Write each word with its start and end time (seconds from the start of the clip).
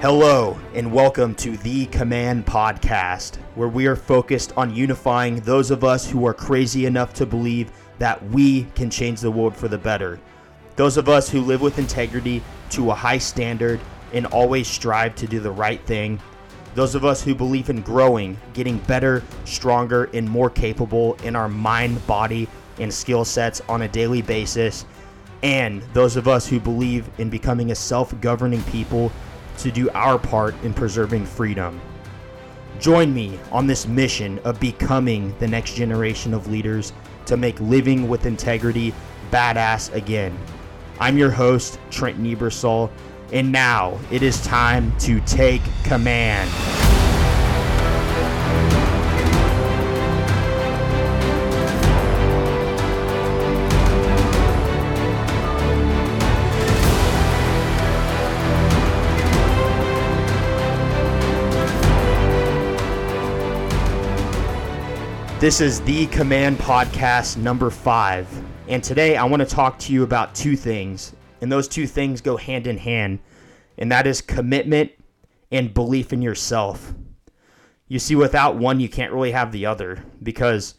Hello, 0.00 0.58
and 0.72 0.90
welcome 0.90 1.34
to 1.34 1.58
the 1.58 1.84
Command 1.88 2.46
Podcast, 2.46 3.36
where 3.54 3.68
we 3.68 3.86
are 3.86 3.94
focused 3.94 4.50
on 4.56 4.74
unifying 4.74 5.40
those 5.40 5.70
of 5.70 5.84
us 5.84 6.08
who 6.08 6.26
are 6.26 6.32
crazy 6.32 6.86
enough 6.86 7.12
to 7.12 7.26
believe 7.26 7.70
that 7.98 8.24
we 8.30 8.64
can 8.74 8.88
change 8.88 9.20
the 9.20 9.30
world 9.30 9.54
for 9.54 9.68
the 9.68 9.76
better. 9.76 10.18
Those 10.76 10.96
of 10.96 11.10
us 11.10 11.28
who 11.28 11.42
live 11.42 11.60
with 11.60 11.78
integrity 11.78 12.42
to 12.70 12.90
a 12.90 12.94
high 12.94 13.18
standard 13.18 13.78
and 14.14 14.24
always 14.24 14.68
strive 14.68 15.16
to 15.16 15.26
do 15.26 15.38
the 15.38 15.50
right 15.50 15.84
thing. 15.84 16.18
Those 16.74 16.94
of 16.94 17.04
us 17.04 17.22
who 17.22 17.34
believe 17.34 17.68
in 17.68 17.82
growing, 17.82 18.38
getting 18.54 18.78
better, 18.78 19.22
stronger, 19.44 20.04
and 20.14 20.26
more 20.26 20.48
capable 20.48 21.12
in 21.24 21.36
our 21.36 21.50
mind, 21.50 22.06
body, 22.06 22.48
and 22.78 22.90
skill 22.90 23.26
sets 23.26 23.60
on 23.68 23.82
a 23.82 23.88
daily 23.88 24.22
basis. 24.22 24.86
And 25.42 25.82
those 25.92 26.16
of 26.16 26.26
us 26.26 26.46
who 26.46 26.58
believe 26.58 27.06
in 27.18 27.28
becoming 27.28 27.70
a 27.70 27.74
self 27.74 28.18
governing 28.22 28.62
people 28.64 29.12
to 29.62 29.70
do 29.70 29.90
our 29.90 30.18
part 30.18 30.54
in 30.62 30.72
preserving 30.74 31.26
freedom. 31.26 31.80
Join 32.78 33.12
me 33.12 33.38
on 33.52 33.66
this 33.66 33.86
mission 33.86 34.38
of 34.40 34.58
becoming 34.58 35.36
the 35.38 35.48
next 35.48 35.74
generation 35.74 36.32
of 36.32 36.46
leaders 36.46 36.92
to 37.26 37.36
make 37.36 37.60
living 37.60 38.08
with 38.08 38.26
integrity 38.26 38.94
badass 39.30 39.92
again. 39.94 40.36
I'm 40.98 41.18
your 41.18 41.30
host, 41.30 41.78
Trenton 41.90 42.24
Ebersol, 42.24 42.90
and 43.32 43.52
now 43.52 43.98
it 44.10 44.22
is 44.22 44.42
time 44.44 44.96
to 45.00 45.20
take 45.20 45.62
command. 45.84 46.50
This 65.40 65.62
is 65.62 65.80
the 65.80 66.06
Command 66.08 66.58
Podcast 66.58 67.38
number 67.38 67.70
five. 67.70 68.28
And 68.68 68.84
today 68.84 69.16
I 69.16 69.24
want 69.24 69.40
to 69.40 69.46
talk 69.46 69.78
to 69.78 69.92
you 69.94 70.02
about 70.02 70.34
two 70.34 70.54
things. 70.54 71.14
And 71.40 71.50
those 71.50 71.66
two 71.66 71.86
things 71.86 72.20
go 72.20 72.36
hand 72.36 72.66
in 72.66 72.76
hand. 72.76 73.20
And 73.78 73.90
that 73.90 74.06
is 74.06 74.20
commitment 74.20 74.92
and 75.50 75.72
belief 75.72 76.12
in 76.12 76.20
yourself. 76.20 76.92
You 77.88 77.98
see, 77.98 78.14
without 78.14 78.56
one, 78.56 78.80
you 78.80 78.88
can't 78.90 79.14
really 79.14 79.30
have 79.30 79.50
the 79.50 79.64
other 79.64 80.04
because 80.22 80.74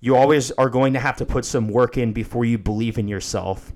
you 0.00 0.16
always 0.16 0.50
are 0.50 0.70
going 0.70 0.92
to 0.94 0.98
have 0.98 1.18
to 1.18 1.24
put 1.24 1.44
some 1.44 1.68
work 1.68 1.96
in 1.96 2.12
before 2.12 2.44
you 2.44 2.58
believe 2.58 2.98
in 2.98 3.06
yourself. 3.06 3.72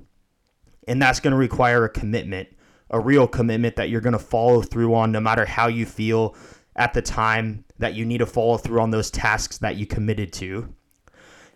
And 0.89 1.01
that's 1.01 1.21
going 1.21 1.31
to 1.31 1.37
require 1.37 1.85
a 1.85 1.89
commitment, 1.89 2.49
a 2.91 2.99
real 2.99 3.29
commitment 3.29 3.77
that 3.77 3.89
you're 3.89 4.01
going 4.01 4.15
to 4.15 4.19
follow 4.19 4.63
through 4.63 4.97
on 4.97 5.13
no 5.13 5.21
matter 5.21 5.45
how 5.45 5.69
you 5.69 5.87
feel 5.87 6.35
at 6.77 6.95
the 6.95 7.03
time 7.03 7.65
that 7.79 7.95
you 7.95 8.05
need 8.05 8.19
to 8.19 8.27
follow 8.27 8.57
through 8.57 8.81
on 8.81 8.91
those 8.91 9.11
tasks 9.11 9.59
that 9.59 9.77
you 9.77 9.87
committed 9.87 10.33
to. 10.33 10.75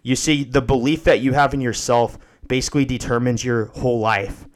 You 0.02 0.16
see, 0.16 0.44
the 0.44 0.62
belief 0.62 1.04
that 1.04 1.20
you 1.20 1.32
have 1.32 1.54
in 1.54 1.60
yourself 1.60 2.18
basically 2.46 2.84
determines 2.84 3.44
your 3.44 3.66
whole 3.66 3.98
life. 3.98 4.46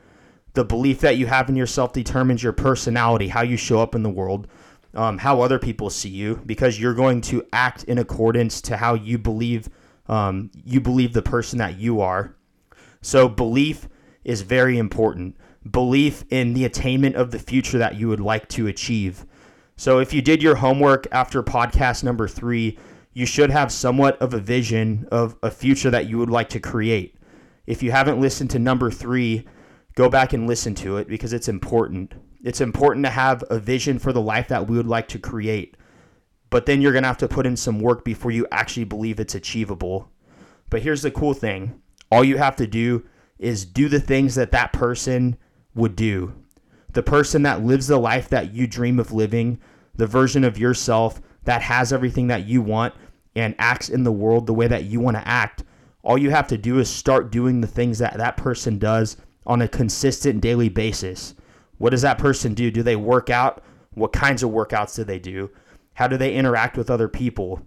The 0.55 0.65
belief 0.65 1.01
that 1.01 1.17
you 1.17 1.27
have 1.27 1.49
in 1.49 1.57
yourself 1.57 1.93
determines 1.93 2.43
your 2.43 2.53
personality, 2.53 3.29
how 3.29 3.43
you 3.43 3.57
show 3.57 3.81
up 3.81 3.95
in 3.95 4.03
the 4.03 4.11
world, 4.11 4.49
um, 4.95 5.19
how 5.19 5.41
other 5.41 5.59
people 5.59 5.91
see 5.91 6.11
you, 6.11 6.41
because 6.47 6.79
you're 6.79 6.95
going 6.95 7.23
to 7.23 7.45
act 7.53 7.85
in 7.85 7.99
accordance 7.99 8.61
to 8.63 8.77
how 8.77 8.95
you 8.95 9.19
believe 9.19 9.69
um, 10.09 10.51
you 10.65 10.81
believe 10.81 11.13
the 11.13 11.23
person 11.23 11.59
that 11.59 11.79
you 11.79 12.01
are. 12.01 12.37
So 13.01 13.29
belief 13.29 13.89
is 14.25 14.43
very 14.43 14.79
important. 14.79 15.37
Belief 15.71 16.25
in 16.29 16.55
the 16.55 16.65
attainment 16.65 17.17
of 17.17 17.31
the 17.31 17.39
future 17.39 17.79
that 17.79 17.95
you 17.95 18.09
would 18.09 18.21
like 18.21 18.49
to 18.49 18.67
achieve. 18.67 19.25
So 19.83 19.99
if 19.99 20.13
you 20.13 20.23
did 20.23 20.45
your 20.45 20.55
homework 20.55 21.09
after 21.11 21.43
podcast 21.43 22.05
number 22.05 22.29
three, 22.29 22.79
you 23.15 23.27
should 23.27 23.51
have 23.51 23.73
somewhat 23.73 24.17
of 24.23 24.33
a 24.33 24.39
vision 24.39 25.09
of 25.11 25.35
a 25.43 25.51
future 25.51 25.91
that 25.91 26.07
you 26.07 26.19
would 26.19 26.31
like 26.31 26.51
to 26.51 26.61
create. 26.61 27.17
If 27.67 27.83
you 27.83 27.91
haven't 27.91 28.21
listened 28.21 28.51
to 28.51 28.61
number 28.61 28.93
three, 28.93 29.45
go 29.97 30.09
back 30.09 30.35
and 30.35 30.47
listen 30.47 30.77
to 30.77 30.99
it 30.99 31.09
because 31.09 31.33
it's 31.33 31.49
important. 31.49 32.13
It's 32.45 32.61
important 32.61 33.05
to 33.07 33.11
have 33.11 33.43
a 33.51 33.59
vision 33.59 33.99
for 33.99 34.13
the 34.13 34.21
life 34.21 34.47
that 34.47 34.69
we 34.69 34.77
would 34.77 34.87
like 34.87 35.09
to 35.09 35.19
create. 35.19 35.77
But 36.49 36.67
then 36.67 36.81
you're 36.81 36.93
going 36.93 37.03
to 37.03 37.09
have 37.09 37.19
to 37.19 37.27
put 37.27 37.45
in 37.45 37.57
some 37.57 37.81
work 37.81 38.05
before 38.05 38.31
you 38.31 38.47
actually 38.53 38.85
believe 38.85 39.19
it's 39.19 39.35
achievable. 39.35 40.13
But 40.71 40.83
here's 40.83 41.03
the 41.03 41.11
cool 41.11 41.35
thing 41.35 41.83
all 42.09 42.23
you 42.23 42.39
have 42.39 42.55
to 42.55 42.69
do 42.69 43.05
is 43.37 43.65
do 43.65 43.89
the 43.89 43.99
things 43.99 44.37
that 44.37 44.53
that 44.53 44.73
person 44.73 45.39
would 45.75 45.97
do 45.97 46.35
the 46.93 47.03
person 47.03 47.43
that 47.43 47.65
lives 47.65 47.87
the 47.87 47.99
life 47.99 48.29
that 48.29 48.53
you 48.53 48.67
dream 48.67 49.01
of 49.01 49.13
living, 49.13 49.59
the 49.95 50.07
version 50.07 50.45
of 50.45 50.59
yourself 50.59 51.21
that 51.45 51.63
has 51.63 51.93
everything 51.93 52.29
that 52.29 52.47
you 52.47 52.63
want 52.63 52.95
and 53.35 53.55
acts 53.59 53.89
in 53.89 54.05
the 54.05 54.13
world 54.13 54.47
the 54.47 54.55
way 54.55 54.67
that 54.67 54.85
you 54.85 55.01
want 55.01 55.17
to 55.17 55.29
act, 55.29 55.65
all 56.03 56.19
you 56.19 56.31
have 56.31 56.49
to 56.49 56.59
do 56.59 56.79
is 56.79 56.89
start 56.89 57.31
doing 57.31 57.61
the 57.61 57.67
things 57.67 57.99
that 57.99 58.17
that 58.17 58.37
person 58.37 58.79
does 58.79 59.17
on 59.47 59.63
a 59.63 59.69
consistent 59.69 60.41
daily 60.41 60.69
basis. 60.69 61.35
What 61.79 61.91
does 61.91 62.03
that 62.03 62.19
person 62.19 62.55
do? 62.55 62.71
Do 62.71 62.83
they 62.83 62.97
work 62.97 63.31
out? 63.31 63.63
What 63.95 64.13
kinds 64.13 64.43
of 64.43 64.51
workouts 64.51 64.97
do 64.97 65.05
they 65.05 65.19
do? 65.19 65.51
How 65.95 66.09
do 66.09 66.17
they 66.17 66.35
interact 66.35 66.77
with 66.77 66.91
other 66.91 67.09
people? 67.09 67.63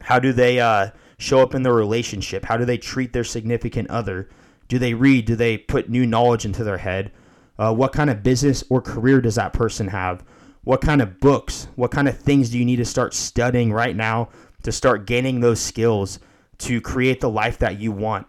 How 0.00 0.18
do 0.18 0.32
they 0.32 0.60
uh, 0.60 0.90
show 1.18 1.40
up 1.40 1.54
in 1.54 1.62
their 1.62 1.72
relationship? 1.72 2.44
How 2.44 2.56
do 2.56 2.64
they 2.64 2.78
treat 2.78 3.12
their 3.12 3.24
significant 3.24 3.90
other? 3.90 4.28
Do 4.68 4.78
they 4.78 4.94
read? 4.94 5.24
Do 5.24 5.36
they 5.36 5.58
put 5.58 5.88
new 5.88 6.06
knowledge 6.06 6.44
into 6.44 6.64
their 6.64 6.78
head? 6.78 7.12
Uh, 7.58 7.72
what 7.72 7.92
kind 7.92 8.10
of 8.10 8.22
business 8.22 8.64
or 8.68 8.82
career 8.82 9.20
does 9.20 9.36
that 9.36 9.52
person 9.52 9.88
have? 9.88 10.24
What 10.64 10.80
kind 10.80 11.02
of 11.02 11.20
books, 11.20 11.68
what 11.76 11.90
kind 11.90 12.08
of 12.08 12.18
things 12.18 12.50
do 12.50 12.58
you 12.58 12.64
need 12.64 12.76
to 12.76 12.84
start 12.84 13.12
studying 13.12 13.72
right 13.72 13.94
now 13.94 14.30
to 14.62 14.72
start 14.72 15.06
gaining 15.06 15.40
those 15.40 15.60
skills 15.60 16.18
to 16.58 16.80
create 16.80 17.20
the 17.20 17.28
life 17.28 17.58
that 17.58 17.78
you 17.78 17.92
want? 17.92 18.26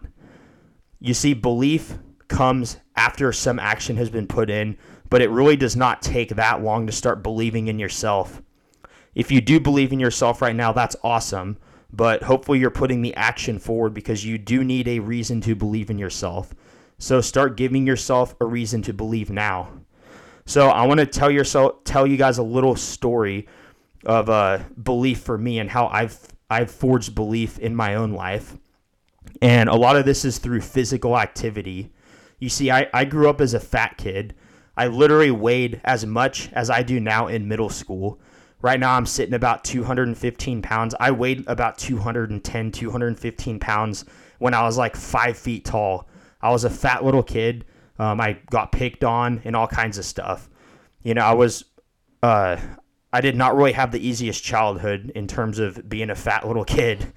You 1.00 1.14
see, 1.14 1.32
belief 1.32 1.98
comes 2.28 2.76
after 2.94 3.32
some 3.32 3.58
action 3.58 3.96
has 3.96 4.10
been 4.10 4.26
put 4.26 4.50
in, 4.50 4.76
but 5.08 5.22
it 5.22 5.30
really 5.30 5.56
does 5.56 5.76
not 5.76 6.02
take 6.02 6.30
that 6.30 6.62
long 6.62 6.86
to 6.86 6.92
start 6.92 7.22
believing 7.22 7.68
in 7.68 7.78
yourself. 7.78 8.42
If 9.14 9.32
you 9.32 9.40
do 9.40 9.58
believe 9.58 9.92
in 9.92 10.00
yourself 10.00 10.42
right 10.42 10.54
now, 10.54 10.72
that's 10.72 10.96
awesome, 11.02 11.56
but 11.90 12.22
hopefully 12.22 12.58
you're 12.58 12.70
putting 12.70 13.00
the 13.00 13.14
action 13.14 13.58
forward 13.58 13.94
because 13.94 14.26
you 14.26 14.36
do 14.36 14.62
need 14.62 14.88
a 14.88 14.98
reason 14.98 15.40
to 15.42 15.54
believe 15.54 15.88
in 15.88 15.96
yourself. 15.96 16.54
So 16.98 17.22
start 17.22 17.56
giving 17.56 17.86
yourself 17.86 18.34
a 18.40 18.44
reason 18.44 18.82
to 18.82 18.92
believe 18.92 19.30
now. 19.30 19.70
So 20.46 20.68
I 20.68 20.86
want 20.86 21.00
to 21.00 21.06
tell 21.06 21.30
yourself, 21.30 21.82
tell 21.82 22.06
you 22.06 22.16
guys 22.16 22.38
a 22.38 22.42
little 22.42 22.76
story 22.76 23.48
of 24.04 24.30
uh, 24.30 24.60
belief 24.80 25.20
for 25.20 25.36
me 25.36 25.58
and 25.58 25.68
how 25.68 25.88
I've 25.88 26.16
I've 26.48 26.70
forged 26.70 27.16
belief 27.16 27.58
in 27.58 27.74
my 27.74 27.96
own 27.96 28.12
life. 28.12 28.56
And 29.42 29.68
a 29.68 29.74
lot 29.74 29.96
of 29.96 30.04
this 30.04 30.24
is 30.24 30.38
through 30.38 30.60
physical 30.60 31.18
activity. 31.18 31.92
You 32.38 32.48
see, 32.48 32.70
I, 32.70 32.88
I 32.94 33.04
grew 33.04 33.28
up 33.28 33.40
as 33.40 33.54
a 33.54 33.60
fat 33.60 33.98
kid. 33.98 34.34
I 34.76 34.86
literally 34.86 35.32
weighed 35.32 35.80
as 35.84 36.06
much 36.06 36.52
as 36.52 36.70
I 36.70 36.84
do 36.84 37.00
now 37.00 37.26
in 37.26 37.48
middle 37.48 37.68
school. 37.68 38.20
Right 38.62 38.78
now, 38.78 38.94
I'm 38.94 39.06
sitting 39.06 39.34
about 39.34 39.64
215 39.64 40.62
pounds. 40.62 40.94
I 41.00 41.10
weighed 41.10 41.44
about 41.48 41.76
210, 41.78 42.70
215 42.70 43.58
pounds 43.58 44.04
when 44.38 44.54
I 44.54 44.62
was 44.62 44.78
like 44.78 44.94
five 44.94 45.36
feet 45.36 45.64
tall. 45.64 46.08
I 46.40 46.50
was 46.50 46.62
a 46.62 46.70
fat 46.70 47.04
little 47.04 47.22
kid. 47.24 47.64
Um, 47.98 48.20
I 48.20 48.38
got 48.50 48.72
picked 48.72 49.04
on 49.04 49.40
and 49.44 49.56
all 49.56 49.66
kinds 49.66 49.98
of 49.98 50.04
stuff. 50.04 50.48
You 51.02 51.14
know, 51.14 51.22
I 51.22 51.34
was, 51.34 51.64
uh, 52.22 52.56
I 53.12 53.20
did 53.20 53.36
not 53.36 53.56
really 53.56 53.72
have 53.72 53.92
the 53.92 54.06
easiest 54.06 54.42
childhood 54.42 55.12
in 55.14 55.26
terms 55.26 55.58
of 55.58 55.88
being 55.88 56.10
a 56.10 56.14
fat 56.14 56.46
little 56.46 56.64
kid. 56.76 57.12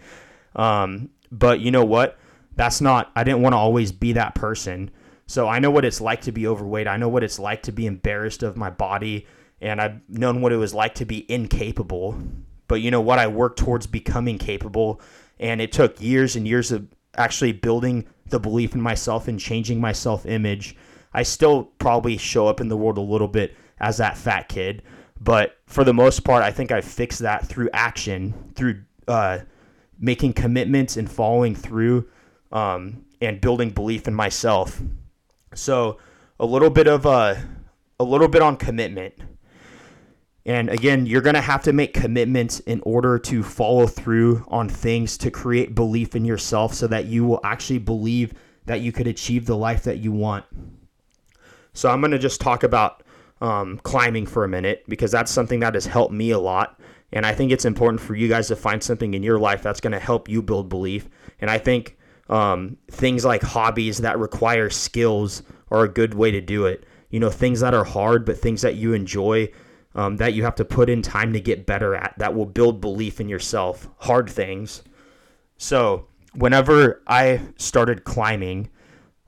Um, 0.55 1.09
but 1.31 1.59
you 1.59 1.71
know 1.71 1.85
what? 1.85 2.17
That's 2.55 2.81
not, 2.81 3.11
I 3.15 3.23
didn't 3.23 3.41
want 3.41 3.53
to 3.53 3.57
always 3.57 3.91
be 3.91 4.13
that 4.13 4.35
person. 4.35 4.91
So 5.27 5.47
I 5.47 5.59
know 5.59 5.71
what 5.71 5.85
it's 5.85 6.01
like 6.01 6.21
to 6.21 6.31
be 6.31 6.47
overweight. 6.47 6.87
I 6.87 6.97
know 6.97 7.09
what 7.09 7.23
it's 7.23 7.37
like 7.39 7.63
to 7.63 7.71
be 7.71 7.85
embarrassed 7.85 8.43
of 8.43 8.57
my 8.57 8.69
body. 8.69 9.27
And 9.61 9.79
I've 9.79 9.99
known 10.09 10.41
what 10.41 10.51
it 10.51 10.57
was 10.57 10.73
like 10.73 10.95
to 10.95 11.05
be 11.05 11.29
incapable. 11.31 12.19
But 12.67 12.81
you 12.81 12.91
know 12.91 13.01
what? 13.01 13.19
I 13.19 13.27
worked 13.27 13.59
towards 13.59 13.85
becoming 13.85 14.37
capable. 14.37 15.01
And 15.39 15.61
it 15.61 15.71
took 15.71 16.01
years 16.01 16.35
and 16.35 16.47
years 16.47 16.71
of 16.71 16.87
actually 17.15 17.51
building 17.51 18.07
the 18.29 18.39
belief 18.39 18.73
in 18.73 18.81
myself 18.81 19.27
and 19.27 19.39
changing 19.39 19.79
my 19.79 19.91
self 19.91 20.25
image. 20.25 20.75
I 21.13 21.23
still 21.23 21.63
probably 21.79 22.17
show 22.17 22.47
up 22.47 22.61
in 22.61 22.67
the 22.67 22.77
world 22.77 22.97
a 22.97 23.01
little 23.01 23.27
bit 23.27 23.55
as 23.79 23.97
that 23.97 24.17
fat 24.17 24.49
kid, 24.49 24.83
but 25.19 25.57
for 25.65 25.83
the 25.83 25.93
most 25.93 26.23
part, 26.23 26.43
I 26.43 26.51
think 26.51 26.71
I 26.71 26.81
fixed 26.81 27.19
that 27.19 27.47
through 27.47 27.69
action, 27.73 28.51
through 28.55 28.83
uh, 29.07 29.39
making 29.99 30.33
commitments 30.33 30.97
and 30.97 31.09
following 31.09 31.55
through, 31.55 32.07
um, 32.51 33.05
and 33.21 33.41
building 33.41 33.71
belief 33.71 34.07
in 34.07 34.13
myself. 34.13 34.81
So 35.55 35.97
a 36.39 36.45
little 36.45 36.69
bit 36.69 36.87
of 36.87 37.05
a, 37.05 37.09
uh, 37.09 37.41
a 37.99 38.03
little 38.03 38.29
bit 38.29 38.41
on 38.41 38.55
commitment. 38.55 39.13
And 40.45 40.69
again, 40.69 41.05
you're 41.05 41.21
going 41.21 41.35
to 41.35 41.41
have 41.41 41.63
to 41.63 41.73
make 41.73 41.93
commitments 41.93 42.59
in 42.61 42.81
order 42.81 43.19
to 43.19 43.43
follow 43.43 43.87
through 43.87 44.45
on 44.47 44.69
things 44.69 45.17
to 45.19 45.31
create 45.31 45.75
belief 45.75 46.15
in 46.15 46.25
yourself 46.25 46.73
so 46.73 46.87
that 46.87 47.05
you 47.05 47.25
will 47.25 47.41
actually 47.43 47.79
believe 47.79 48.33
that 48.65 48.81
you 48.81 48.91
could 48.91 49.07
achieve 49.07 49.45
the 49.45 49.57
life 49.57 49.83
that 49.83 49.97
you 49.97 50.11
want. 50.11 50.45
So 51.73 51.89
I'm 51.89 52.01
going 52.01 52.11
to 52.11 52.19
just 52.19 52.41
talk 52.41 52.63
about 52.63 53.03
um, 53.41 53.79
climbing 53.83 54.25
for 54.25 54.43
a 54.43 54.47
minute 54.47 54.83
because 54.87 55.11
that's 55.11 55.31
something 55.31 55.59
that 55.59 55.73
has 55.73 55.85
helped 55.85 56.13
me 56.13 56.31
a 56.31 56.39
lot. 56.39 56.79
And 57.11 57.25
I 57.25 57.33
think 57.33 57.51
it's 57.51 57.65
important 57.65 58.01
for 58.01 58.15
you 58.15 58.27
guys 58.27 58.47
to 58.49 58.55
find 58.55 58.83
something 58.83 59.13
in 59.13 59.23
your 59.23 59.39
life 59.39 59.61
that's 59.61 59.79
going 59.79 59.93
to 59.93 59.99
help 59.99 60.29
you 60.29 60.41
build 60.41 60.69
belief. 60.69 61.09
And 61.41 61.49
I 61.49 61.57
think 61.57 61.97
um, 62.29 62.77
things 62.91 63.25
like 63.25 63.41
hobbies 63.41 63.99
that 63.99 64.19
require 64.19 64.69
skills 64.69 65.41
are 65.71 65.83
a 65.83 65.89
good 65.89 66.13
way 66.13 66.31
to 66.31 66.41
do 66.41 66.65
it. 66.65 66.85
You 67.09 67.19
know, 67.19 67.29
things 67.29 67.59
that 67.61 67.73
are 67.73 67.83
hard, 67.83 68.25
but 68.25 68.37
things 68.37 68.61
that 68.61 68.75
you 68.75 68.93
enjoy, 68.93 69.49
um, 69.95 70.17
that 70.17 70.33
you 70.33 70.43
have 70.43 70.55
to 70.55 70.65
put 70.65 70.89
in 70.89 71.01
time 71.01 71.33
to 71.33 71.39
get 71.39 71.65
better 71.65 71.95
at, 71.95 72.13
that 72.17 72.33
will 72.33 72.45
build 72.45 72.81
belief 72.81 73.19
in 73.19 73.29
yourself. 73.29 73.89
Hard 73.97 74.29
things. 74.29 74.83
So, 75.57 76.07
whenever 76.33 77.01
I 77.07 77.41
started 77.57 78.03
climbing, 78.03 78.69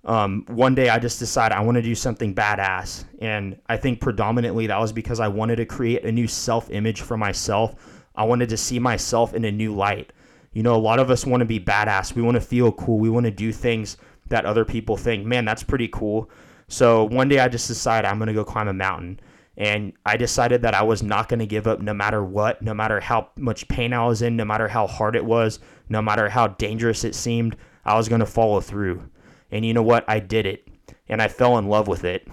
um, 0.06 0.46
one 0.48 0.74
day 0.74 0.90
I 0.90 1.00
just 1.00 1.20
decided 1.20 1.56
I 1.56 1.62
want 1.62 1.76
to 1.76 1.82
do 1.82 1.96
something 1.96 2.34
badass. 2.34 3.06
And 3.20 3.60
I 3.68 3.78
think 3.78 4.02
predominantly 4.02 4.68
that 4.68 4.80
was 4.80 4.92
because 4.92 5.20
I 5.20 5.28
wanted 5.28 5.58
to 5.58 5.66
create 5.66 6.06
a 6.06 6.12
new 6.12 6.28
self 6.28 6.70
image 6.72 7.02
for 7.02 7.18
myself. 7.18 7.76
I 8.16 8.24
wanted 8.24 8.50
to 8.50 8.58
see 8.58 8.80
myself 8.80 9.34
in 9.34 9.46
a 9.46 9.52
new 9.52 9.74
light. 9.74 10.12
You 10.54 10.64
know, 10.64 10.76
a 10.76 10.78
lot 10.78 11.00
of 11.00 11.10
us 11.10 11.26
want 11.26 11.42
to 11.42 11.46
be 11.46 11.60
badass. 11.60 12.14
We 12.14 12.22
want 12.22 12.36
to 12.36 12.42
feel 12.42 12.72
cool. 12.74 13.00
We 13.00 13.10
want 13.10 13.26
to 13.26 13.32
do 13.32 13.54
things 13.54 13.98
that 14.28 14.46
other 14.46 14.66
people 14.66 14.98
think, 14.98 15.26
man, 15.26 15.46
that's 15.46 15.64
pretty 15.64 15.88
cool. 15.88 16.30
So 16.68 17.06
one 17.06 17.30
day 17.30 17.40
I 17.40 17.48
just 17.48 17.68
decided 17.68 18.08
I'm 18.08 18.18
going 18.18 18.28
to 18.28 18.34
go 18.34 18.44
climb 18.44 18.68
a 18.68 18.74
mountain. 18.74 19.20
And 19.58 19.94
I 20.06 20.18
decided 20.18 20.62
that 20.62 20.74
I 20.74 20.82
was 20.84 21.04
not 21.04 21.28
going 21.30 21.40
to 21.40 21.46
give 21.46 21.68
up 21.68 21.82
no 21.82 21.94
matter 21.94 22.24
what, 22.24 22.62
no 22.62 22.74
matter 22.74 23.00
how 23.00 23.30
much 23.36 23.68
pain 23.68 23.94
I 23.94 24.06
was 24.06 24.22
in, 24.22 24.36
no 24.36 24.46
matter 24.46 24.68
how 24.68 24.88
hard 24.88 25.16
it 25.16 25.26
was, 25.26 25.60
no 25.90 26.02
matter 26.02 26.30
how 26.30 26.48
dangerous 26.48 27.04
it 27.04 27.16
seemed, 27.16 27.58
I 27.84 27.96
was 27.96 28.08
going 28.08 28.20
to 28.22 28.26
follow 28.26 28.62
through. 28.62 29.10
And 29.52 29.66
you 29.66 29.74
know 29.74 29.84
what? 29.84 30.06
I 30.08 30.20
did 30.20 30.46
it. 30.46 30.68
And 31.10 31.22
I 31.22 31.28
fell 31.28 31.58
in 31.58 31.68
love 31.68 31.88
with 31.88 32.06
it. 32.06 32.28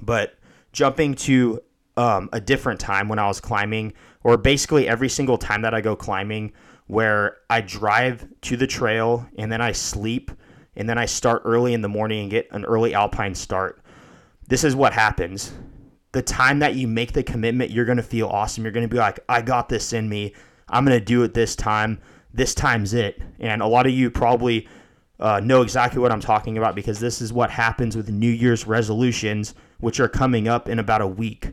But 0.00 0.38
jumping 0.72 1.14
to 1.14 1.60
um, 1.96 2.30
a 2.32 2.40
different 2.40 2.80
time 2.80 3.08
when 3.08 3.18
I 3.18 3.26
was 3.26 3.40
climbing, 3.40 3.92
or 4.24 4.36
basically 4.36 4.88
every 4.88 5.08
single 5.08 5.36
time 5.36 5.62
that 5.62 5.74
I 5.74 5.80
go 5.80 5.94
climbing, 5.94 6.52
where 6.86 7.36
I 7.50 7.60
drive 7.60 8.26
to 8.42 8.56
the 8.56 8.66
trail 8.66 9.26
and 9.36 9.52
then 9.52 9.60
I 9.60 9.72
sleep 9.72 10.30
and 10.74 10.88
then 10.88 10.96
I 10.96 11.04
start 11.06 11.42
early 11.44 11.74
in 11.74 11.82
the 11.82 11.88
morning 11.88 12.20
and 12.20 12.30
get 12.30 12.48
an 12.50 12.64
early 12.64 12.94
alpine 12.94 13.34
start. 13.34 13.82
This 14.46 14.64
is 14.64 14.74
what 14.74 14.92
happens. 14.92 15.52
The 16.12 16.22
time 16.22 16.60
that 16.60 16.74
you 16.74 16.88
make 16.88 17.12
the 17.12 17.22
commitment, 17.22 17.70
you're 17.70 17.84
going 17.84 17.98
to 17.98 18.02
feel 18.02 18.28
awesome. 18.28 18.64
You're 18.64 18.72
going 18.72 18.88
to 18.88 18.92
be 18.92 18.98
like, 18.98 19.20
I 19.28 19.42
got 19.42 19.68
this 19.68 19.92
in 19.92 20.08
me. 20.08 20.34
I'm 20.68 20.84
going 20.84 20.98
to 20.98 21.04
do 21.04 21.22
it 21.22 21.34
this 21.34 21.54
time. 21.54 22.00
This 22.32 22.54
time's 22.54 22.94
it. 22.94 23.20
And 23.38 23.62
a 23.62 23.66
lot 23.66 23.86
of 23.86 23.92
you 23.92 24.10
probably 24.10 24.68
uh, 25.20 25.40
know 25.40 25.62
exactly 25.62 26.00
what 26.00 26.12
I'm 26.12 26.20
talking 26.20 26.56
about 26.56 26.74
because 26.74 27.00
this 27.00 27.20
is 27.20 27.32
what 27.32 27.50
happens 27.50 27.96
with 27.96 28.08
New 28.08 28.30
Year's 28.30 28.66
resolutions, 28.66 29.54
which 29.80 30.00
are 30.00 30.08
coming 30.08 30.48
up 30.48 30.68
in 30.68 30.78
about 30.78 31.02
a 31.02 31.06
week. 31.06 31.52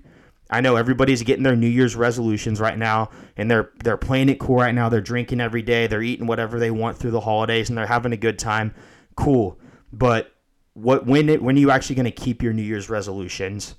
I 0.50 0.62
know 0.62 0.76
everybody's 0.76 1.24
getting 1.24 1.44
their 1.44 1.56
New 1.56 1.68
Year's 1.68 1.96
resolutions 1.96 2.62
right 2.62 2.78
now, 2.78 3.10
and 3.36 3.50
they're 3.50 3.72
they're 3.84 3.98
playing 3.98 4.30
it 4.30 4.40
cool 4.40 4.58
right 4.58 4.76
now. 4.76 4.90
They're 4.90 5.02
drinking 5.02 5.42
every 5.42 5.64
day. 5.64 5.88
They're 5.88 6.04
eating 6.04 6.28
whatever 6.28 6.60
they 6.60 6.70
want 6.70 6.98
through 6.98 7.12
the 7.12 7.22
holidays, 7.22 7.70
and 7.70 7.78
they're 7.78 7.88
having 7.88 8.14
a 8.14 8.18
good 8.18 8.38
time. 8.38 8.74
Cool, 9.16 9.60
but 9.92 10.32
what 10.74 11.08
when 11.08 11.30
it 11.30 11.42
when 11.42 11.56
are 11.56 11.60
you 11.60 11.72
actually 11.72 11.96
going 11.96 12.06
to 12.06 12.12
keep 12.12 12.44
your 12.44 12.54
New 12.54 12.62
Year's 12.62 12.90
resolutions? 12.90 13.76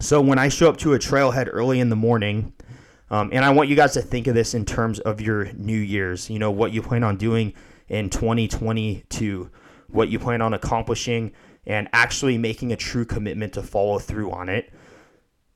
So 0.00 0.20
when 0.20 0.38
I 0.38 0.48
show 0.48 0.68
up 0.68 0.76
to 0.78 0.94
a 0.94 0.98
trailhead 0.98 1.48
early 1.50 1.80
in 1.80 1.88
the 1.88 1.96
morning, 1.96 2.52
um, 3.10 3.30
and 3.32 3.44
I 3.44 3.50
want 3.50 3.68
you 3.68 3.76
guys 3.76 3.94
to 3.94 4.02
think 4.02 4.26
of 4.26 4.34
this 4.34 4.54
in 4.54 4.64
terms 4.64 5.00
of 5.00 5.20
your 5.20 5.52
New 5.54 5.78
Year's. 5.78 6.30
You 6.30 6.38
know 6.38 6.50
what 6.50 6.72
you 6.72 6.82
plan 6.82 7.02
on 7.02 7.16
doing 7.16 7.54
in 7.88 8.10
2022, 8.10 9.50
what 9.88 10.08
you 10.08 10.18
plan 10.18 10.42
on 10.42 10.54
accomplishing, 10.54 11.32
and 11.66 11.88
actually 11.92 12.38
making 12.38 12.72
a 12.72 12.76
true 12.76 13.04
commitment 13.04 13.54
to 13.54 13.62
follow 13.62 13.98
through 13.98 14.30
on 14.30 14.48
it. 14.48 14.72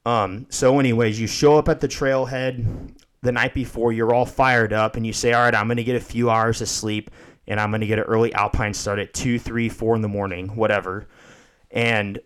Um, 0.05 0.47
so, 0.49 0.81
anyways, 0.81 1.21
you 1.21 1.27
show 1.27 1.57
up 1.57 1.69
at 1.69 1.81
the 1.81 1.89
trailhead 1.89 2.95
the 3.23 3.33
night 3.33 3.55
before, 3.55 3.93
you're 3.93 4.13
all 4.13 4.27
fired 4.27 4.73
up, 4.73 4.97
and 4.97 5.07
you 5.07 5.13
say, 5.13 5.33
All 5.33 5.45
right, 5.45 5.55
I'm 5.55 5.69
going 5.69 5.77
to 5.77 5.85
get 5.85 5.95
a 5.95 6.01
few 6.01 6.31
hours 6.31 6.61
of 6.61 6.69
sleep, 6.69 7.11
and 7.47 7.61
I'm 7.61 7.71
going 7.71 7.83
to 7.83 7.87
get 7.87 7.99
an 7.99 8.05
early 8.05 8.33
alpine 8.35 8.75
start 8.75 8.99
at 8.99 9.15
2, 9.15 9.39
3, 9.39 9.69
4 9.69 9.95
in 9.95 10.03
the 10.03 10.09
morning, 10.09 10.57
whatever. 10.57 11.07
And 11.71 12.19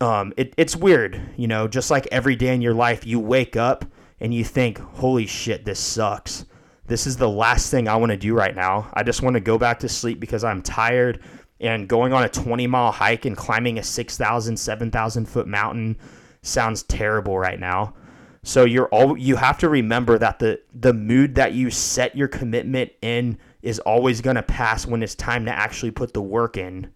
um, 0.00 0.32
it, 0.36 0.54
it's 0.56 0.76
weird, 0.76 1.20
you 1.36 1.46
know, 1.46 1.68
just 1.68 1.90
like 1.90 2.06
every 2.10 2.36
day 2.36 2.54
in 2.54 2.60
your 2.60 2.74
life, 2.74 3.06
you 3.06 3.20
wake 3.20 3.56
up 3.56 3.84
and 4.20 4.34
you 4.34 4.44
think, 4.44 4.78
Holy 4.78 5.26
shit, 5.26 5.64
this 5.64 5.80
sucks. 5.80 6.46
This 6.86 7.06
is 7.06 7.16
the 7.16 7.28
last 7.28 7.70
thing 7.70 7.88
I 7.88 7.96
want 7.96 8.10
to 8.10 8.18
do 8.18 8.34
right 8.34 8.54
now. 8.54 8.90
I 8.92 9.02
just 9.02 9.22
want 9.22 9.34
to 9.34 9.40
go 9.40 9.56
back 9.56 9.78
to 9.80 9.88
sleep 9.88 10.20
because 10.20 10.44
I'm 10.44 10.60
tired 10.60 11.22
and 11.60 11.88
going 11.88 12.12
on 12.12 12.24
a 12.24 12.28
20 12.28 12.66
mile 12.66 12.92
hike 12.92 13.24
and 13.24 13.36
climbing 13.36 13.78
a 13.78 13.82
6,000, 13.82 14.56
7,000 14.56 15.26
foot 15.26 15.46
mountain 15.46 15.96
sounds 16.42 16.82
terrible 16.82 17.38
right 17.38 17.58
now. 17.58 17.94
So 18.42 18.66
you're 18.66 18.88
all 18.88 19.16
you 19.16 19.36
have 19.36 19.56
to 19.58 19.70
remember 19.70 20.18
that 20.18 20.38
the 20.38 20.60
the 20.74 20.92
mood 20.92 21.34
that 21.36 21.54
you 21.54 21.70
set 21.70 22.14
your 22.14 22.28
commitment 22.28 22.92
in 23.00 23.38
is 23.62 23.78
always 23.80 24.20
going 24.20 24.36
to 24.36 24.42
pass 24.42 24.86
when 24.86 25.02
it's 25.02 25.14
time 25.14 25.46
to 25.46 25.50
actually 25.50 25.90
put 25.90 26.12
the 26.12 26.20
work 26.20 26.58
in. 26.58 26.92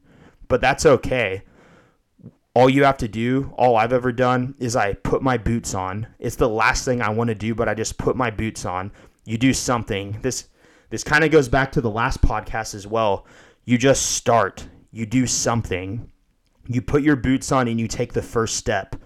But 0.49 0.61
that's 0.61 0.85
okay. 0.85 1.43
All 2.55 2.69
you 2.69 2.85
have 2.85 2.99
to 2.99 3.09
do, 3.09 3.53
all 3.57 3.77
I've 3.77 3.93
ever 3.93 4.11
done 4.11 4.55
is 4.59 4.75
I 4.75 4.95
put 4.95 5.23
my 5.23 5.37
boots 5.39 5.75
on. 5.75 6.07
It's 6.19 6.37
the 6.37 6.49
last 6.49 6.85
thing 6.85 7.01
I 7.01 7.11
want 7.11 7.29
to 7.29 7.35
do, 7.35 7.55
but 7.55 7.69
I 7.69 7.75
just 7.75 7.99
put 7.99 8.17
my 8.17 8.31
boots 8.31 8.65
on. 8.65 8.91
You 9.25 9.39
do 9.39 9.53
something. 9.53 10.19
This 10.23 10.49
this 10.91 11.05
kind 11.05 11.23
of 11.23 11.31
goes 11.31 11.49
back 11.49 11.73
to 11.73 11.81
the 11.81 11.91
last 11.91 12.23
podcast 12.23 12.75
as 12.75 12.87
well. 12.87 13.27
You 13.65 13.79
just 13.79 14.13
start. 14.13 14.67
You 14.91 15.07
do 15.07 15.27
something. 15.27 16.11
You 16.67 16.81
put 16.81 17.03
your 17.03 17.17
boots 17.17 17.53
on 17.53 17.69
and 17.69 17.79
you 17.79 17.87
take 17.87 18.15
the 18.15 18.23
first 18.23 18.57
step 18.57 18.97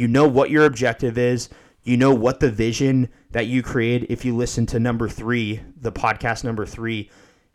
you 0.00 0.08
know 0.08 0.26
what 0.26 0.50
your 0.50 0.64
objective 0.64 1.18
is. 1.18 1.50
You 1.82 1.98
know 1.98 2.14
what 2.14 2.40
the 2.40 2.50
vision 2.50 3.10
that 3.32 3.46
you 3.46 3.62
create. 3.62 4.06
If 4.08 4.24
you 4.24 4.34
listen 4.34 4.64
to 4.66 4.80
number 4.80 5.10
three, 5.10 5.60
the 5.76 5.92
podcast 5.92 6.42
number 6.42 6.64
three, 6.64 7.10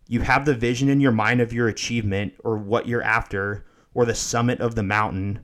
you 0.07 0.21
have 0.21 0.45
the 0.45 0.53
vision 0.53 0.87
in 0.87 0.99
your 0.99 1.11
mind 1.11 1.41
of 1.41 1.53
your 1.53 1.67
achievement 1.67 2.33
or 2.43 2.57
what 2.57 2.87
you're 2.87 3.01
after 3.01 3.65
or 3.95 4.05
the 4.05 4.13
summit 4.13 4.59
of 4.59 4.75
the 4.75 4.83
mountain. 4.83 5.43